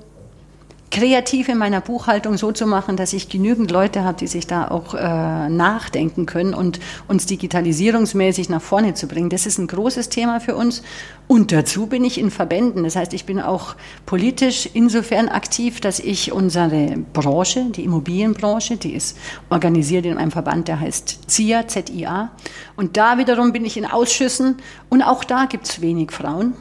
kreativ 0.90 1.48
in 1.48 1.58
meiner 1.58 1.80
Buchhaltung 1.80 2.36
so 2.36 2.52
zu 2.52 2.66
machen, 2.66 2.96
dass 2.96 3.12
ich 3.12 3.28
genügend 3.28 3.70
Leute 3.70 4.04
habe, 4.04 4.18
die 4.18 4.26
sich 4.26 4.46
da 4.46 4.68
auch 4.68 4.94
äh, 4.94 5.48
nachdenken 5.48 6.26
können 6.26 6.54
und 6.54 6.80
uns 7.08 7.26
digitalisierungsmäßig 7.26 8.48
nach 8.48 8.62
vorne 8.62 8.94
zu 8.94 9.08
bringen. 9.08 9.30
Das 9.30 9.46
ist 9.46 9.58
ein 9.58 9.66
großes 9.66 10.08
Thema 10.08 10.40
für 10.40 10.56
uns. 10.56 10.82
Und 11.28 11.50
dazu 11.50 11.86
bin 11.86 12.04
ich 12.04 12.18
in 12.18 12.30
Verbänden. 12.30 12.84
Das 12.84 12.94
heißt, 12.94 13.12
ich 13.12 13.24
bin 13.24 13.40
auch 13.40 13.74
politisch 14.06 14.68
insofern 14.74 15.28
aktiv, 15.28 15.80
dass 15.80 15.98
ich 15.98 16.30
unsere 16.30 16.96
Branche, 17.12 17.64
die 17.70 17.82
Immobilienbranche, 17.82 18.76
die 18.76 18.94
ist 18.94 19.18
organisiert 19.50 20.06
in 20.06 20.18
einem 20.18 20.30
Verband, 20.30 20.68
der 20.68 20.78
heißt 20.78 21.28
ZIA, 21.28 21.66
Z-I-A. 21.66 22.30
Und 22.76 22.96
da 22.96 23.18
wiederum 23.18 23.52
bin 23.52 23.64
ich 23.64 23.76
in 23.76 23.86
Ausschüssen 23.86 24.58
und 24.88 25.02
auch 25.02 25.24
da 25.24 25.46
gibt 25.46 25.66
es 25.66 25.80
wenig 25.80 26.12
Frauen. 26.12 26.52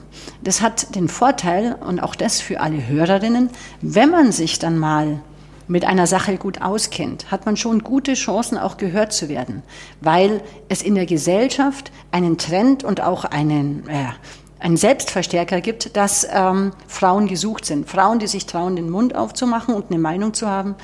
Das 0.42 0.62
hat 0.62 0.96
den 0.96 1.10
Vorteil, 1.10 1.76
und 1.86 2.02
auch 2.02 2.16
das 2.16 2.42
für 2.42 2.60
alle 2.62 2.88
Hörerinnen, 2.88 3.50
wenn 3.82 4.10
man 4.16 4.32
sich 4.32 4.60
dann 4.60 4.80
mal 4.80 5.20
mit 5.68 5.84
einer 5.84 6.08
Sache 6.08 6.38
gut 6.38 6.62
auskennt, 6.62 7.32
hat 7.32 7.46
man 7.46 7.58
schon 7.58 7.84
gute 7.84 8.14
Chancen, 8.14 8.58
auch 8.58 8.78
gehört 8.78 9.12
zu 9.12 9.28
werden, 9.28 9.62
weil 10.00 10.42
es 10.70 10.82
in 10.82 10.96
der 10.96 11.06
Gesellschaft 11.06 11.92
einen 12.12 12.38
Trend 12.38 12.86
und 12.86 13.02
auch 13.02 13.26
einen, 13.26 13.86
äh, 13.90 14.06
einen 14.60 14.78
Selbstverstärker 14.78 15.60
gibt, 15.60 15.98
dass 15.98 16.26
ähm, 16.32 16.72
Frauen 16.88 17.28
gesucht 17.28 17.66
sind. 17.66 17.90
Frauen, 17.90 18.20
die 18.20 18.28
sich 18.28 18.46
trauen, 18.46 18.78
den 18.78 18.90
Mund 18.90 19.16
aufzumachen 19.16 19.76
und 19.76 19.92
eine 19.92 20.00
Meinung 20.00 20.34
zu 20.34 20.48
haben, 20.48 20.76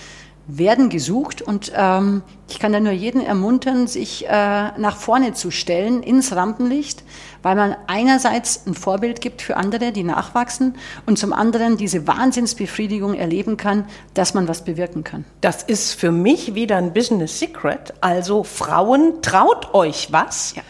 werden 0.58 0.90
gesucht 0.90 1.42
und 1.42 1.72
ähm, 1.76 2.24
ich 2.50 2.60
kann 2.60 2.74
da 2.74 2.80
nur 2.80 2.92
jeden 2.92 3.22
ermuntern, 3.22 3.88
sich 3.88 4.28
äh, 4.28 4.30
nach 4.30 4.98
vorne 4.98 5.34
zu 5.34 5.52
stellen 5.52 6.04
ins 6.04 6.36
Rampenlicht, 6.36 7.04
weil 7.42 7.56
man 7.56 7.76
einerseits 7.88 8.66
ein 8.68 8.74
Vorbild 8.74 9.22
gibt 9.22 9.42
für 9.42 9.56
andere, 9.56 9.92
die 9.92 10.04
nachwachsen 10.04 10.76
und 11.06 11.18
zum 11.18 11.32
anderen 11.32 11.78
diese 11.78 12.08
Wahnsinnsbefriedigung 12.08 13.14
erleben 13.14 13.56
kann, 13.58 13.86
dass 14.14 14.34
man 14.34 14.48
was 14.48 14.66
bewirken 14.66 15.04
kann. 15.04 15.26
Das 15.40 15.64
ist 15.64 15.94
für 15.94 16.12
mich 16.12 16.54
wieder 16.54 16.78
ein 16.78 16.94
Business 16.94 17.40
Secret. 17.40 17.94
Also 18.02 18.44
Frauen, 18.44 19.22
traut 19.22 19.74
euch 19.74 20.12
was. 20.12 20.56
Ja. 20.56 20.64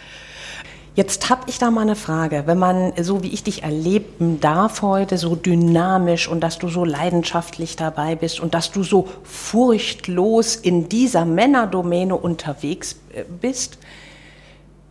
Jetzt 0.93 1.29
habe 1.29 1.43
ich 1.47 1.57
da 1.57 1.71
mal 1.71 1.81
eine 1.81 1.95
Frage. 1.95 2.43
Wenn 2.47 2.57
man, 2.57 2.91
so 3.01 3.23
wie 3.23 3.29
ich 3.29 3.43
dich 3.43 3.63
erleben 3.63 4.41
darf 4.41 4.81
heute, 4.81 5.17
so 5.17 5.35
dynamisch 5.35 6.27
und 6.27 6.41
dass 6.41 6.57
du 6.57 6.67
so 6.67 6.83
leidenschaftlich 6.83 7.77
dabei 7.77 8.15
bist 8.15 8.41
und 8.41 8.53
dass 8.53 8.71
du 8.71 8.83
so 8.83 9.07
furchtlos 9.23 10.57
in 10.57 10.89
dieser 10.89 11.23
Männerdomäne 11.23 12.15
unterwegs 12.15 12.97
äh, 13.13 13.23
bist, 13.23 13.77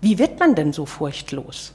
wie 0.00 0.18
wird 0.18 0.40
man 0.40 0.54
denn 0.54 0.72
so 0.72 0.86
furchtlos? 0.86 1.74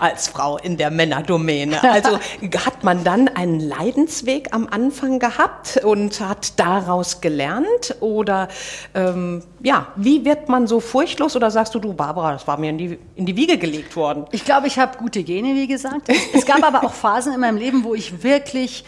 Als 0.00 0.28
Frau 0.28 0.56
in 0.58 0.76
der 0.76 0.90
Männerdomäne. 0.90 1.80
Also 1.98 2.18
hat 2.64 2.84
man 2.84 3.02
dann 3.02 3.28
einen 3.28 3.60
Leidensweg 3.60 4.54
am 4.54 4.68
Anfang 4.68 5.18
gehabt 5.18 5.80
und 5.82 6.20
hat 6.20 6.58
daraus 6.58 7.20
gelernt? 7.20 7.96
Oder 8.00 8.48
ähm, 8.94 9.42
ja, 9.62 9.88
wie 9.96 10.24
wird 10.24 10.48
man 10.48 10.66
so 10.66 10.80
furchtlos? 10.80 11.34
Oder 11.34 11.50
sagst 11.50 11.74
du, 11.74 11.80
du 11.80 11.94
Barbara, 11.94 12.32
das 12.32 12.46
war 12.46 12.58
mir 12.58 12.70
in 12.70 12.78
die, 12.78 12.98
in 13.16 13.26
die 13.26 13.36
Wiege 13.36 13.58
gelegt 13.58 13.96
worden? 13.96 14.26
Ich 14.30 14.44
glaube, 14.44 14.66
ich 14.66 14.78
habe 14.78 14.98
gute 14.98 15.24
Gene, 15.24 15.54
wie 15.54 15.66
gesagt. 15.66 16.08
Es 16.32 16.46
gab 16.46 16.62
aber 16.62 16.84
auch 16.84 16.92
Phasen 16.92 17.32
in 17.32 17.40
meinem 17.40 17.56
Leben, 17.56 17.82
wo 17.84 17.94
ich 17.94 18.22
wirklich 18.22 18.84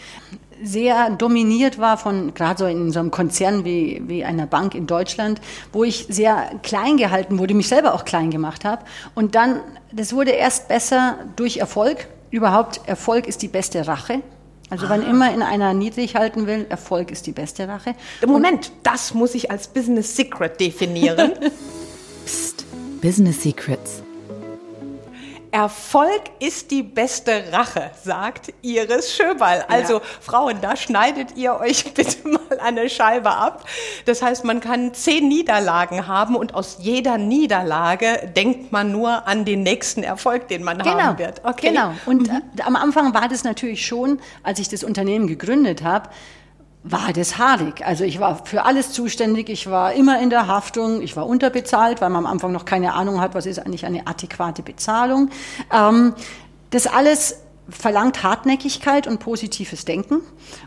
sehr 0.63 1.09
dominiert 1.11 1.79
war 1.79 1.97
von, 1.97 2.33
gerade 2.33 2.59
so 2.59 2.65
in 2.65 2.91
so 2.91 2.99
einem 2.99 3.11
Konzern 3.11 3.65
wie, 3.65 4.01
wie 4.05 4.23
einer 4.23 4.47
Bank 4.47 4.75
in 4.75 4.87
Deutschland, 4.87 5.41
wo 5.71 5.83
ich 5.83 6.07
sehr 6.09 6.51
klein 6.63 6.97
gehalten 6.97 7.39
wurde, 7.39 7.53
mich 7.53 7.67
selber 7.67 7.93
auch 7.93 8.05
klein 8.05 8.31
gemacht 8.31 8.65
habe. 8.65 8.83
Und 9.15 9.35
dann, 9.35 9.61
das 9.91 10.13
wurde 10.13 10.31
erst 10.31 10.67
besser 10.67 11.17
durch 11.35 11.57
Erfolg. 11.57 12.07
Überhaupt, 12.29 12.81
Erfolg 12.85 13.27
ist 13.27 13.41
die 13.41 13.47
beste 13.47 13.87
Rache. 13.87 14.21
Also 14.69 14.87
wann 14.87 15.05
immer 15.05 15.33
in 15.33 15.41
einer 15.41 15.73
niedrig 15.73 16.15
halten 16.15 16.47
will, 16.47 16.65
Erfolg 16.69 17.11
ist 17.11 17.27
die 17.27 17.33
beste 17.33 17.67
Rache. 17.67 17.93
Moment, 18.25 18.67
Und 18.69 18.71
das 18.83 19.13
muss 19.13 19.35
ich 19.35 19.51
als 19.51 19.67
Business 19.67 20.15
Secret 20.15 20.61
definieren. 20.61 21.33
Psst, 22.25 22.65
Business 23.01 23.43
Secrets. 23.43 24.01
Erfolg 25.51 26.21
ist 26.39 26.71
die 26.71 26.81
beste 26.81 27.51
Rache, 27.51 27.91
sagt 28.03 28.53
Iris 28.61 29.13
Schöball. 29.13 29.65
Also 29.67 29.95
ja. 29.95 30.01
Frauen, 30.21 30.59
da 30.61 30.77
schneidet 30.77 31.35
ihr 31.35 31.59
euch 31.59 31.93
bitte 31.93 32.27
mal 32.27 32.59
eine 32.59 32.89
Scheibe 32.89 33.31
ab. 33.31 33.65
Das 34.05 34.21
heißt, 34.21 34.45
man 34.45 34.61
kann 34.61 34.93
zehn 34.93 35.27
Niederlagen 35.27 36.07
haben 36.07 36.35
und 36.37 36.55
aus 36.55 36.77
jeder 36.79 37.17
Niederlage 37.17 38.31
denkt 38.35 38.71
man 38.71 38.91
nur 38.91 39.27
an 39.27 39.43
den 39.43 39.63
nächsten 39.63 40.03
Erfolg, 40.03 40.47
den 40.47 40.63
man 40.63 40.77
genau. 40.77 40.99
haben 40.99 41.19
wird. 41.19 41.41
Okay. 41.43 41.69
Genau. 41.69 41.93
Und 42.05 42.29
mhm. 42.29 42.41
Äh, 42.57 42.61
am 42.63 42.77
Anfang 42.77 43.13
war 43.13 43.27
das 43.27 43.43
natürlich 43.43 43.85
schon, 43.85 44.21
als 44.43 44.59
ich 44.59 44.69
das 44.69 44.83
Unternehmen 44.83 45.27
gegründet 45.27 45.83
habe, 45.83 46.09
war 46.83 47.13
das 47.13 47.37
haarig. 47.37 47.85
Also 47.85 48.03
ich 48.03 48.19
war 48.19 48.45
für 48.45 48.65
alles 48.65 48.91
zuständig, 48.91 49.49
ich 49.49 49.69
war 49.69 49.93
immer 49.93 50.19
in 50.19 50.29
der 50.29 50.47
Haftung, 50.47 51.01
ich 51.01 51.15
war 51.15 51.27
unterbezahlt, 51.27 52.01
weil 52.01 52.09
man 52.09 52.25
am 52.25 52.31
Anfang 52.31 52.51
noch 52.51 52.65
keine 52.65 52.93
Ahnung 52.93 53.21
hat, 53.21 53.35
was 53.35 53.45
ist 53.45 53.59
eigentlich 53.59 53.85
eine 53.85 54.07
adäquate 54.07 54.63
Bezahlung. 54.63 55.29
Ähm, 55.71 56.13
das 56.71 56.87
alles 56.87 57.37
verlangt 57.69 58.23
Hartnäckigkeit 58.23 59.07
und 59.07 59.19
positives 59.19 59.85
Denken. 59.85 60.21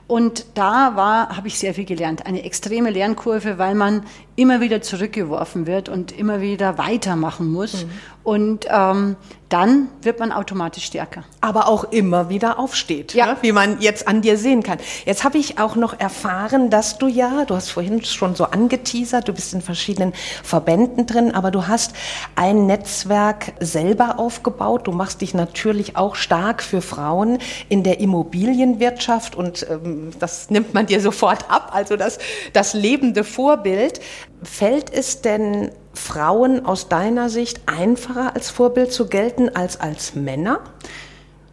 Und 0.06 0.46
da 0.54 0.96
war, 0.96 1.36
habe 1.36 1.48
ich 1.48 1.58
sehr 1.58 1.74
viel 1.74 1.84
gelernt. 1.84 2.26
Eine 2.26 2.44
extreme 2.44 2.90
Lernkurve, 2.90 3.58
weil 3.58 3.74
man 3.74 4.04
immer 4.36 4.60
wieder 4.60 4.82
zurückgeworfen 4.82 5.66
wird 5.66 5.88
und 5.88 6.12
immer 6.12 6.40
wieder 6.40 6.78
weitermachen 6.78 7.50
muss. 7.52 7.84
Mhm. 7.84 7.90
Und 8.24 8.66
ähm, 8.70 9.16
dann 9.50 9.88
wird 10.02 10.18
man 10.18 10.32
automatisch 10.32 10.86
stärker. 10.86 11.22
Aber 11.42 11.68
auch 11.68 11.84
immer 11.92 12.30
wieder 12.30 12.58
aufsteht, 12.58 13.12
ja. 13.12 13.26
ne? 13.26 13.36
wie 13.42 13.52
man 13.52 13.80
jetzt 13.80 14.08
an 14.08 14.22
dir 14.22 14.38
sehen 14.38 14.62
kann. 14.62 14.78
Jetzt 15.04 15.22
habe 15.22 15.36
ich 15.36 15.58
auch 15.58 15.76
noch 15.76 16.00
erfahren, 16.00 16.70
dass 16.70 16.98
du 16.98 17.06
ja, 17.06 17.44
du 17.44 17.54
hast 17.54 17.68
vorhin 17.68 18.02
schon 18.02 18.34
so 18.34 18.46
angeteasert, 18.46 19.28
du 19.28 19.34
bist 19.34 19.52
in 19.52 19.60
verschiedenen 19.60 20.14
Verbänden 20.42 21.06
drin, 21.06 21.32
aber 21.32 21.50
du 21.50 21.68
hast 21.68 21.94
ein 22.34 22.66
Netzwerk 22.66 23.52
selber 23.60 24.18
aufgebaut. 24.18 24.86
Du 24.86 24.92
machst 24.92 25.20
dich 25.20 25.34
natürlich 25.34 25.96
auch 25.96 26.16
stark 26.16 26.62
für 26.62 26.80
Frauen 26.80 27.38
in 27.68 27.84
der 27.84 28.00
Immobilienwirtschaft 28.00 29.36
und 29.36 29.66
ähm, 29.70 30.10
das 30.18 30.48
nimmt 30.48 30.72
man 30.72 30.86
dir 30.86 31.00
sofort 31.00 31.50
ab, 31.50 31.70
also 31.74 31.96
das, 31.96 32.18
das 32.54 32.72
lebende 32.72 33.22
Vorbild. 33.22 34.00
Fällt 34.42 34.92
es 34.92 35.22
denn 35.22 35.70
Frauen 35.94 36.66
aus 36.66 36.88
deiner 36.88 37.28
Sicht 37.28 37.62
einfacher 37.66 38.34
als 38.34 38.50
Vorbild 38.50 38.92
zu 38.92 39.06
gelten 39.06 39.48
als 39.48 39.80
als 39.80 40.14
Männer? 40.14 40.60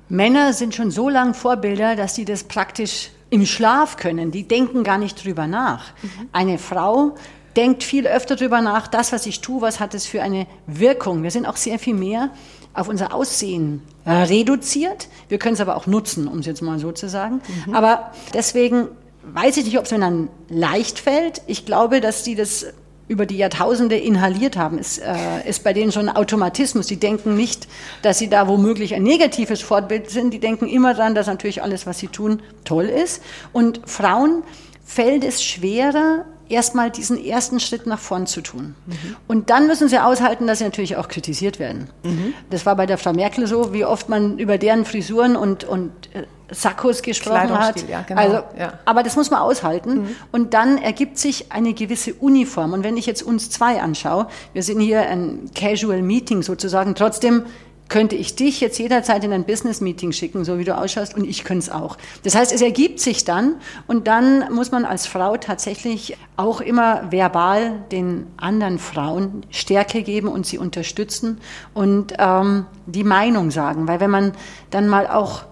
Männer 0.09 0.51
sind 0.53 0.75
schon 0.75 0.91
so 0.91 1.07
lange 1.07 1.33
Vorbilder, 1.33 1.95
dass 1.95 2.15
sie 2.15 2.25
das 2.25 2.43
praktisch 2.43 3.11
im 3.29 3.45
Schlaf 3.45 3.95
können. 3.95 4.31
Die 4.31 4.47
denken 4.47 4.83
gar 4.83 4.97
nicht 4.97 5.23
drüber 5.23 5.47
nach. 5.47 5.93
Mhm. 6.01 6.29
Eine 6.33 6.57
Frau 6.57 7.15
denkt 7.55 7.83
viel 7.83 8.07
öfter 8.07 8.35
drüber 8.35 8.61
nach, 8.61 8.87
das, 8.87 9.11
was 9.11 9.25
ich 9.25 9.41
tue, 9.41 9.61
was 9.61 9.79
hat 9.79 9.93
es 9.93 10.05
für 10.05 10.21
eine 10.21 10.47
Wirkung. 10.67 11.23
Wir 11.23 11.31
sind 11.31 11.45
auch 11.45 11.57
sehr 11.57 11.79
viel 11.79 11.93
mehr 11.93 12.29
auf 12.73 12.87
unser 12.87 13.13
Aussehen 13.13 13.81
reduziert. 14.05 15.09
Wir 15.27 15.37
können 15.37 15.55
es 15.55 15.61
aber 15.61 15.75
auch 15.75 15.87
nutzen, 15.87 16.27
um 16.27 16.39
es 16.39 16.45
jetzt 16.45 16.61
mal 16.61 16.79
so 16.79 16.91
zu 16.91 17.09
sagen. 17.09 17.41
Mhm. 17.65 17.73
Aber 17.73 18.11
deswegen 18.33 18.87
weiß 19.23 19.57
ich 19.57 19.65
nicht, 19.65 19.77
ob 19.77 19.85
es 19.85 19.91
Männern 19.91 20.29
leicht 20.49 20.99
fällt. 20.99 21.41
Ich 21.47 21.65
glaube, 21.65 22.01
dass 22.01 22.23
die 22.23 22.35
das 22.35 22.67
über 23.07 23.25
die 23.25 23.37
Jahrtausende 23.37 23.97
inhaliert 23.97 24.55
haben, 24.55 24.79
ist, 24.79 24.99
äh, 24.99 25.47
ist 25.47 25.65
bei 25.65 25.73
denen 25.73 25.91
schon 25.91 26.07
ein 26.07 26.15
Automatismus. 26.15 26.87
Die 26.87 26.95
denken 26.95 27.35
nicht, 27.35 27.67
dass 28.03 28.19
sie 28.19 28.29
da 28.29 28.47
womöglich 28.47 28.95
ein 28.95 29.03
negatives 29.03 29.61
Fortbild 29.61 30.09
sind. 30.09 30.33
Die 30.33 30.39
denken 30.39 30.67
immer 30.67 30.93
daran, 30.93 31.13
dass 31.13 31.27
natürlich 31.27 31.61
alles, 31.61 31.85
was 31.85 31.99
sie 31.99 32.07
tun, 32.07 32.41
toll 32.63 32.85
ist. 32.85 33.21
Und 33.51 33.81
Frauen 33.85 34.43
fällt 34.85 35.25
es 35.25 35.43
schwerer, 35.43 36.25
erstmal 36.51 36.91
diesen 36.91 37.23
ersten 37.23 37.59
Schritt 37.59 37.87
nach 37.87 37.99
vorn 37.99 38.27
zu 38.27 38.41
tun. 38.41 38.75
Mhm. 38.85 39.15
Und 39.27 39.49
dann 39.49 39.67
müssen 39.67 39.87
sie 39.87 39.99
aushalten, 39.99 40.47
dass 40.47 40.59
sie 40.59 40.65
natürlich 40.65 40.97
auch 40.97 41.07
kritisiert 41.07 41.59
werden. 41.59 41.89
Mhm. 42.03 42.33
Das 42.49 42.65
war 42.65 42.75
bei 42.75 42.85
der 42.85 42.97
Frau 42.97 43.13
Merkel 43.13 43.47
so, 43.47 43.73
wie 43.73 43.85
oft 43.85 44.09
man 44.09 44.37
über 44.37 44.57
deren 44.57 44.85
Frisuren 44.85 45.35
und, 45.35 45.63
und 45.63 45.91
äh, 46.13 46.23
Sakkos 46.53 47.01
gesprochen 47.01 47.57
hat. 47.57 47.87
Ja, 47.87 48.01
genau. 48.01 48.21
also, 48.21 48.43
ja. 48.59 48.73
Aber 48.85 49.03
das 49.03 49.15
muss 49.15 49.31
man 49.31 49.41
aushalten. 49.41 50.01
Mhm. 50.01 50.15
Und 50.31 50.53
dann 50.53 50.77
ergibt 50.77 51.17
sich 51.17 51.51
eine 51.51 51.73
gewisse 51.73 52.13
Uniform. 52.13 52.73
Und 52.73 52.83
wenn 52.83 52.97
ich 52.97 53.05
jetzt 53.05 53.23
uns 53.23 53.49
zwei 53.49 53.81
anschaue, 53.81 54.27
wir 54.53 54.61
sind 54.61 54.81
hier 54.81 55.01
ein 55.01 55.49
Casual 55.55 56.01
Meeting 56.01 56.43
sozusagen, 56.43 56.93
trotzdem 56.95 57.45
könnte 57.91 58.15
ich 58.15 58.35
dich 58.37 58.61
jetzt 58.61 58.79
jederzeit 58.79 59.21
in 59.25 59.33
ein 59.33 59.43
Business-Meeting 59.43 60.13
schicken, 60.13 60.45
so 60.45 60.57
wie 60.57 60.63
du 60.63 60.77
ausschaust, 60.77 61.13
und 61.13 61.25
ich 61.25 61.43
könnte 61.43 61.65
es 61.65 61.69
auch. 61.69 61.97
Das 62.23 62.35
heißt, 62.35 62.53
es 62.53 62.61
ergibt 62.61 63.01
sich 63.01 63.25
dann 63.25 63.55
und 63.85 64.07
dann 64.07 64.45
muss 64.53 64.71
man 64.71 64.85
als 64.85 65.07
Frau 65.07 65.35
tatsächlich 65.35 66.15
auch 66.37 66.61
immer 66.61 67.11
verbal 67.11 67.83
den 67.91 68.27
anderen 68.37 68.79
Frauen 68.79 69.45
Stärke 69.49 70.03
geben 70.03 70.29
und 70.29 70.45
sie 70.45 70.57
unterstützen 70.57 71.41
und 71.73 72.13
ähm, 72.17 72.65
die 72.85 73.03
Meinung 73.03 73.51
sagen. 73.51 73.89
Weil 73.89 73.99
wenn 73.99 74.09
man 74.09 74.31
dann 74.69 74.87
mal 74.87 75.05
auch 75.05 75.43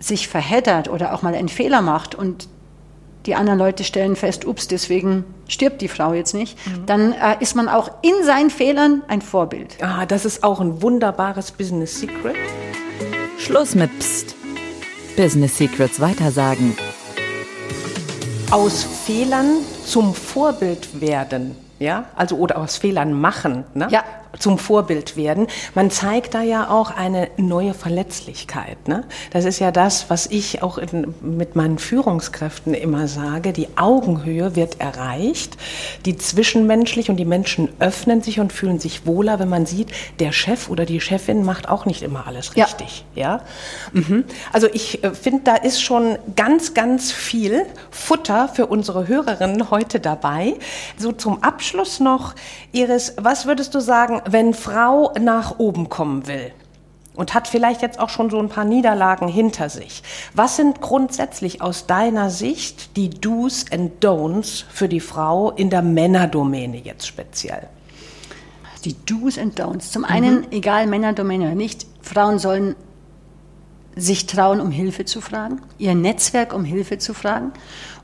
sich 0.00 0.26
verheddert 0.26 0.88
oder 0.88 1.14
auch 1.14 1.22
mal 1.22 1.36
einen 1.36 1.48
Fehler 1.48 1.82
macht 1.82 2.16
und 2.16 2.48
die 3.26 3.34
anderen 3.34 3.58
Leute 3.58 3.84
stellen 3.84 4.16
fest, 4.16 4.44
ups, 4.44 4.68
deswegen 4.68 5.24
stirbt 5.48 5.82
die 5.82 5.88
Frau 5.88 6.12
jetzt 6.14 6.34
nicht, 6.34 6.56
mhm. 6.66 6.86
dann 6.86 7.12
äh, 7.12 7.36
ist 7.40 7.54
man 7.54 7.68
auch 7.68 7.90
in 8.02 8.24
seinen 8.24 8.50
Fehlern 8.50 9.02
ein 9.08 9.22
Vorbild. 9.22 9.76
Ah, 9.82 10.06
das 10.06 10.24
ist 10.24 10.42
auch 10.42 10.60
ein 10.60 10.82
wunderbares 10.82 11.52
Business 11.52 12.00
Secret. 12.00 12.36
Schluss 13.38 13.74
mit 13.74 13.90
Psst. 13.98 14.34
Business 15.16 15.58
Secrets 15.58 16.00
weitersagen. 16.00 16.76
Aus 18.50 18.84
Fehlern 19.04 19.58
zum 19.84 20.14
Vorbild 20.14 21.00
werden, 21.00 21.56
ja, 21.78 22.06
also 22.16 22.36
oder 22.36 22.58
aus 22.58 22.76
Fehlern 22.78 23.12
machen, 23.12 23.64
ne? 23.74 23.88
Ja 23.90 24.04
zum 24.38 24.58
Vorbild 24.58 25.16
werden. 25.16 25.46
Man 25.74 25.90
zeigt 25.90 26.34
da 26.34 26.42
ja 26.42 26.70
auch 26.70 26.90
eine 26.90 27.28
neue 27.36 27.74
Verletzlichkeit. 27.74 28.88
Ne? 28.88 29.04
Das 29.32 29.44
ist 29.44 29.58
ja 29.58 29.72
das, 29.72 30.08
was 30.08 30.26
ich 30.26 30.62
auch 30.62 30.78
in, 30.78 31.14
mit 31.20 31.56
meinen 31.56 31.78
Führungskräften 31.78 32.74
immer 32.74 33.08
sage. 33.08 33.52
Die 33.52 33.68
Augenhöhe 33.76 34.56
wird 34.56 34.80
erreicht, 34.80 35.56
die 36.04 36.16
zwischenmenschlich 36.16 37.10
und 37.10 37.16
die 37.16 37.24
Menschen 37.24 37.68
öffnen 37.80 38.22
sich 38.22 38.40
und 38.40 38.52
fühlen 38.52 38.78
sich 38.78 39.06
wohler, 39.06 39.38
wenn 39.38 39.48
man 39.48 39.66
sieht, 39.66 39.88
der 40.18 40.32
Chef 40.32 40.68
oder 40.68 40.84
die 40.86 41.00
Chefin 41.00 41.44
macht 41.44 41.68
auch 41.68 41.86
nicht 41.86 42.02
immer 42.02 42.26
alles 42.26 42.56
richtig. 42.56 43.04
Ja. 43.14 43.22
ja? 43.22 44.00
Mhm. 44.00 44.24
Also 44.52 44.68
ich 44.72 45.02
äh, 45.02 45.14
finde, 45.14 45.42
da 45.44 45.56
ist 45.56 45.82
schon 45.82 46.18
ganz, 46.36 46.74
ganz 46.74 47.12
viel 47.12 47.66
Futter 47.90 48.48
für 48.48 48.66
unsere 48.66 49.08
Hörerinnen 49.08 49.70
heute 49.70 50.00
dabei. 50.00 50.54
So 50.96 51.12
zum 51.12 51.42
Abschluss 51.42 52.00
noch, 52.00 52.34
Iris, 52.72 53.14
was 53.16 53.46
würdest 53.46 53.74
du 53.74 53.80
sagen, 53.80 54.19
wenn 54.26 54.54
Frau 54.54 55.12
nach 55.20 55.58
oben 55.58 55.88
kommen 55.88 56.26
will 56.26 56.52
und 57.14 57.34
hat 57.34 57.48
vielleicht 57.48 57.82
jetzt 57.82 57.98
auch 57.98 58.08
schon 58.08 58.30
so 58.30 58.38
ein 58.38 58.48
paar 58.48 58.64
Niederlagen 58.64 59.28
hinter 59.28 59.68
sich, 59.68 60.02
was 60.34 60.56
sind 60.56 60.80
grundsätzlich 60.80 61.60
aus 61.60 61.86
deiner 61.86 62.30
Sicht 62.30 62.96
die 62.96 63.10
Do's 63.10 63.66
and 63.70 64.02
Don'ts 64.04 64.64
für 64.70 64.88
die 64.88 65.00
Frau 65.00 65.50
in 65.50 65.70
der 65.70 65.82
Männerdomäne 65.82 66.78
jetzt 66.78 67.06
speziell? 67.06 67.68
Die 68.84 68.96
Do's 69.04 69.38
and 69.38 69.60
Don'ts. 69.60 69.90
Zum 69.90 70.04
einen, 70.04 70.40
mhm. 70.40 70.46
egal 70.50 70.86
Männerdomäne 70.86 71.46
oder 71.46 71.54
nicht, 71.54 71.86
Frauen 72.00 72.38
sollen 72.38 72.74
sich 73.96 74.26
trauen, 74.26 74.60
um 74.60 74.70
Hilfe 74.70 75.04
zu 75.04 75.20
fragen, 75.20 75.60
ihr 75.78 75.94
Netzwerk 75.94 76.54
um 76.54 76.64
Hilfe 76.64 76.98
zu 76.98 77.12
fragen. 77.12 77.52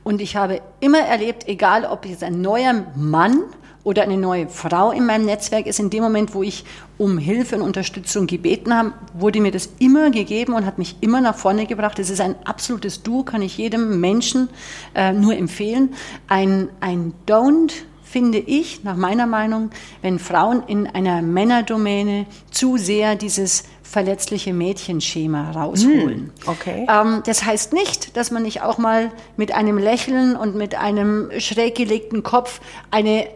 Und 0.04 0.20
ich 0.20 0.36
habe 0.36 0.60
immer 0.80 1.00
erlebt, 1.00 1.48
egal 1.48 1.84
ob 1.84 2.06
jetzt 2.06 2.22
ein 2.22 2.40
neuer 2.40 2.84
Mann 2.94 3.44
oder 3.86 4.02
eine 4.02 4.16
neue 4.16 4.48
Frau 4.48 4.90
in 4.90 5.06
meinem 5.06 5.26
Netzwerk 5.26 5.66
ist, 5.66 5.78
in 5.78 5.90
dem 5.90 6.02
Moment, 6.02 6.34
wo 6.34 6.42
ich 6.42 6.64
um 6.98 7.18
Hilfe 7.18 7.54
und 7.54 7.62
Unterstützung 7.62 8.26
gebeten 8.26 8.74
habe, 8.74 8.92
wurde 9.14 9.40
mir 9.40 9.52
das 9.52 9.68
immer 9.78 10.10
gegeben 10.10 10.54
und 10.54 10.66
hat 10.66 10.76
mich 10.76 10.96
immer 11.02 11.20
nach 11.20 11.36
vorne 11.36 11.66
gebracht. 11.66 12.00
Es 12.00 12.10
ist 12.10 12.20
ein 12.20 12.34
absolutes 12.44 13.04
Du, 13.04 13.22
kann 13.22 13.42
ich 13.42 13.56
jedem 13.58 14.00
Menschen 14.00 14.48
äh, 14.96 15.12
nur 15.12 15.36
empfehlen. 15.36 15.94
Ein, 16.26 16.68
ein 16.80 17.14
Don't 17.28 17.70
finde 18.02 18.38
ich, 18.38 18.82
nach 18.82 18.96
meiner 18.96 19.26
Meinung, 19.26 19.70
wenn 20.02 20.18
Frauen 20.18 20.64
in 20.66 20.88
einer 20.88 21.22
Männerdomäne 21.22 22.26
zu 22.50 22.78
sehr 22.78 23.14
dieses 23.14 23.64
verletzliche 23.84 24.52
Mädchenschema 24.52 25.52
rausholen. 25.52 26.08
Hm, 26.08 26.30
okay. 26.46 26.86
Ähm, 26.90 27.22
das 27.24 27.44
heißt 27.44 27.72
nicht, 27.72 28.16
dass 28.16 28.32
man 28.32 28.42
nicht 28.42 28.62
auch 28.62 28.78
mal 28.78 29.12
mit 29.36 29.54
einem 29.54 29.78
Lächeln 29.78 30.34
und 30.34 30.56
mit 30.56 30.74
einem 30.74 31.30
schräg 31.38 31.76
gelegten 31.76 32.24
Kopf 32.24 32.60
eine 32.90 33.28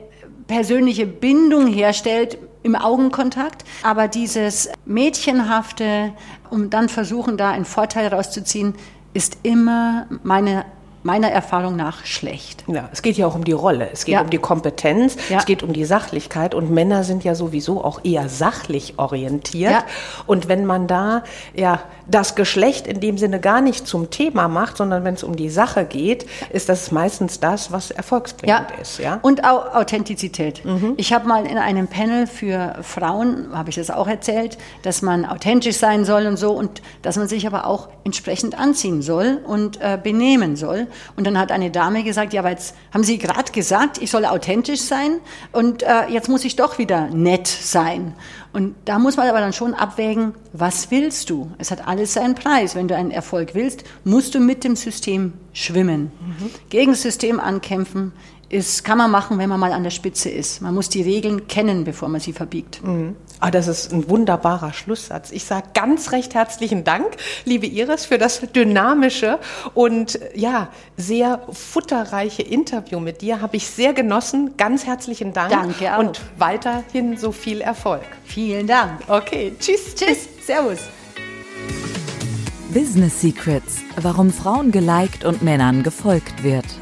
persönliche 0.51 1.07
Bindung 1.07 1.69
herstellt 1.69 2.37
im 2.65 2.75
Augenkontakt, 2.75 3.65
aber 3.85 4.09
dieses 4.09 4.69
Mädchenhafte, 4.85 6.13
um 6.51 6.71
dann 6.71 6.89
versuchen, 6.89 7.37
da 7.37 7.51
einen 7.51 7.65
Vorteil 7.65 8.09
rauszuziehen, 8.09 8.75
ist 9.15 9.39
immer 9.45 10.07
meine 10.25 10.65
meiner 11.03 11.31
Erfahrung 11.31 11.77
nach 11.77 12.05
schlecht. 12.05 12.65
Ja, 12.67 12.89
es 12.93 13.01
geht 13.03 13.17
ja 13.17 13.27
auch 13.27 13.35
um 13.35 13.45
die 13.45 13.53
Rolle, 13.53 13.89
es 13.93 14.05
geht 14.05 14.15
Ja. 14.15 14.21
um 14.21 14.31
die 14.31 14.39
Kompetenz, 14.39 15.17
Ja. 15.29 15.39
es 15.39 15.47
geht 15.47 15.63
um 15.63 15.73
die 15.73 15.85
Sachlichkeit 15.85 16.55
und 16.55 16.71
Männer 16.71 17.05
sind 17.05 17.25
ja 17.25 17.35
sowieso 17.35 17.83
auch 17.83 18.05
eher 18.05 18.29
sachlich 18.29 18.95
orientiert. 18.99 19.73
Ja. 19.73 19.85
Und 20.27 20.49
wenn 20.49 20.67
man 20.67 20.87
da 20.87 21.23
ja 21.55 21.81
das 22.07 22.35
Geschlecht 22.35 22.87
in 22.87 23.01
dem 23.01 23.19
Sinne 23.19 23.41
gar 23.41 23.61
nicht 23.61 23.87
zum 23.87 24.11
Thema 24.11 24.49
macht, 24.49 24.77
sondern 24.77 25.05
wenn 25.05 25.15
es 25.15 25.23
um 25.23 25.37
die 25.37 25.49
Sache 25.49 25.85
geht, 25.85 26.27
ist 26.51 26.69
das 26.69 26.91
meistens 26.91 27.41
das, 27.41 27.71
was 27.73 27.91
erfolgsbringend 27.91 28.67
ist. 28.83 28.99
Ja? 28.99 29.17
Mhm. 29.17 29.21
Und 29.23 29.45
auch 29.45 29.75
Authentizität. 29.75 30.63
Ich 30.97 31.13
habe 31.13 31.27
mal 31.29 31.47
in 31.47 31.57
einem 31.59 31.87
Panel 31.89 32.27
für 32.27 32.77
Frauen, 32.83 33.49
habe 33.55 33.71
ich 33.71 33.77
das 33.77 33.91
auch 33.91 34.09
erzählt, 34.09 34.59
dass 34.83 35.03
man 35.03 35.25
authentisch 35.25 35.77
sein 35.77 36.05
soll 36.05 36.27
und 36.27 36.37
so 36.37 36.53
und 36.53 36.83
dass 37.03 37.17
man 37.17 37.29
sich 37.29 37.47
aber 37.47 37.67
auch 37.67 37.89
entsprechend 38.05 38.59
anziehen 38.59 39.03
soll 39.03 39.39
und 39.47 39.81
äh, 39.81 39.99
benehmen 40.03 40.57
soll. 40.57 40.89
Und 41.17 41.27
dann 41.27 41.39
hat 41.39 41.53
eine 41.53 41.71
Dame 41.71 42.03
gesagt, 42.03 42.33
ja, 42.33 42.41
aber 42.41 42.51
jetzt 42.51 42.75
haben 42.93 43.05
Sie 43.05 43.19
gerade 43.19 43.53
gesagt, 43.53 43.99
ich 43.99 44.11
soll 44.11 44.25
authentisch 44.25 44.81
sein 44.81 45.21
und 45.53 45.83
äh, 45.83 46.09
jetzt 46.09 46.29
muss 46.29 46.45
ich 46.45 46.57
doch 46.57 46.79
wieder 46.79 47.09
nett 47.09 47.47
sein. 47.47 48.15
Und 48.53 48.75
da 48.85 48.99
muss 48.99 49.17
man 49.17 49.29
aber 49.29 49.41
dann 49.41 49.53
schon 49.53 49.75
abwägen, 49.75 50.35
was 50.53 50.91
willst 50.91 51.31
du? 51.31 51.51
Es 51.59 51.71
hat 51.71 51.87
alles 51.87 52.15
seinen 52.15 52.35
Preis. 52.35 52.75
Wenn 52.75 52.89
du 52.89 52.97
einen 52.97 53.13
Erfolg 53.13 53.55
willst, 53.55 53.85
musst 54.05 54.35
du 54.35 54.41
mit 54.41 54.65
dem 54.65 54.75
System 54.75 55.35
schwimmen. 55.53 56.11
Gegen 56.69 56.91
das 56.91 57.03
System 57.03 57.39
ankämpfen 57.39 58.13
ist, 58.51 58.85
kann 58.85 58.99
man 58.99 59.11
machen, 59.11 59.39
wenn 59.39 59.49
man 59.49 59.59
mal 59.59 59.73
an 59.73 59.85
der 59.85 59.91
Spitze 59.91 60.29
ist. 60.29 60.61
Man 60.61 60.75
muss 60.75 60.89
die 60.89 61.03
Regeln 61.03 61.47
kennen, 61.47 61.85
bevor 61.85 62.09
man 62.09 62.21
sie 62.21 62.33
verbiegt. 62.33 62.83
Ah, 63.39 63.51
das 63.51 63.69
ist 63.69 63.93
ein 63.93 64.09
wunderbarer 64.11 64.75
Schlusssatz. 64.75 65.31
Ich 65.31 65.45
sage 65.45 65.69
ganz 65.73 66.13
recht 66.13 66.35
herzlichen 66.35 66.85
Dank, 66.85 67.07
liebe 67.47 67.67
Iris, 67.67 68.05
für 68.05 68.19
das 68.19 68.41
dynamische 68.41 69.39
und 69.73 70.19
ja, 70.35 70.69
sehr 70.99 71.41
futterreiche 71.51 72.43
Interview 72.43 73.01
mit 73.01 73.23
dir. 73.23 73.41
Habe 73.41 73.57
ich 73.57 73.67
sehr 73.67 73.95
genossen. 73.95 74.57
Ganz 74.59 74.85
herzlichen 74.85 75.33
Dank. 75.33 75.51
Danke 75.51 75.95
auch. 75.95 76.01
Und 76.01 76.21
weiterhin 76.37 77.17
so 77.17 77.33
viel 77.33 77.63
Erfolg. 77.63 78.05
Vielen 78.25 78.67
Dank. 78.67 79.01
Okay, 79.09 79.55
tschüss. 79.59 79.95
Tschüss. 79.95 80.29
Servus. 80.45 80.81
Business 82.75 83.21
Secrets, 83.21 83.79
warum 83.97 84.31
Frauen 84.33 84.71
geliked 84.71 85.25
und 85.25 85.43
Männern 85.43 85.83
gefolgt 85.83 86.45
wird. 86.45 86.80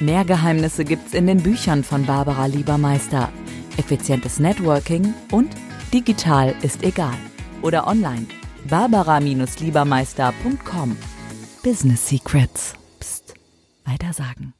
Mehr 0.00 0.24
Geheimnisse 0.24 0.84
gibt's 0.86 1.12
in 1.12 1.26
den 1.26 1.42
Büchern 1.42 1.84
von 1.84 2.06
Barbara 2.06 2.46
Liebermeister. 2.46 3.28
Effizientes 3.76 4.38
Networking 4.38 5.12
und 5.30 5.50
digital 5.92 6.54
ist 6.62 6.82
egal. 6.82 7.18
Oder 7.60 7.86
online. 7.86 8.24
Barbara-Liebermeister.com. 8.70 10.96
Business 11.62 12.08
Secrets. 12.08 12.72
Psst. 12.98 13.34
Weitersagen. 13.84 14.54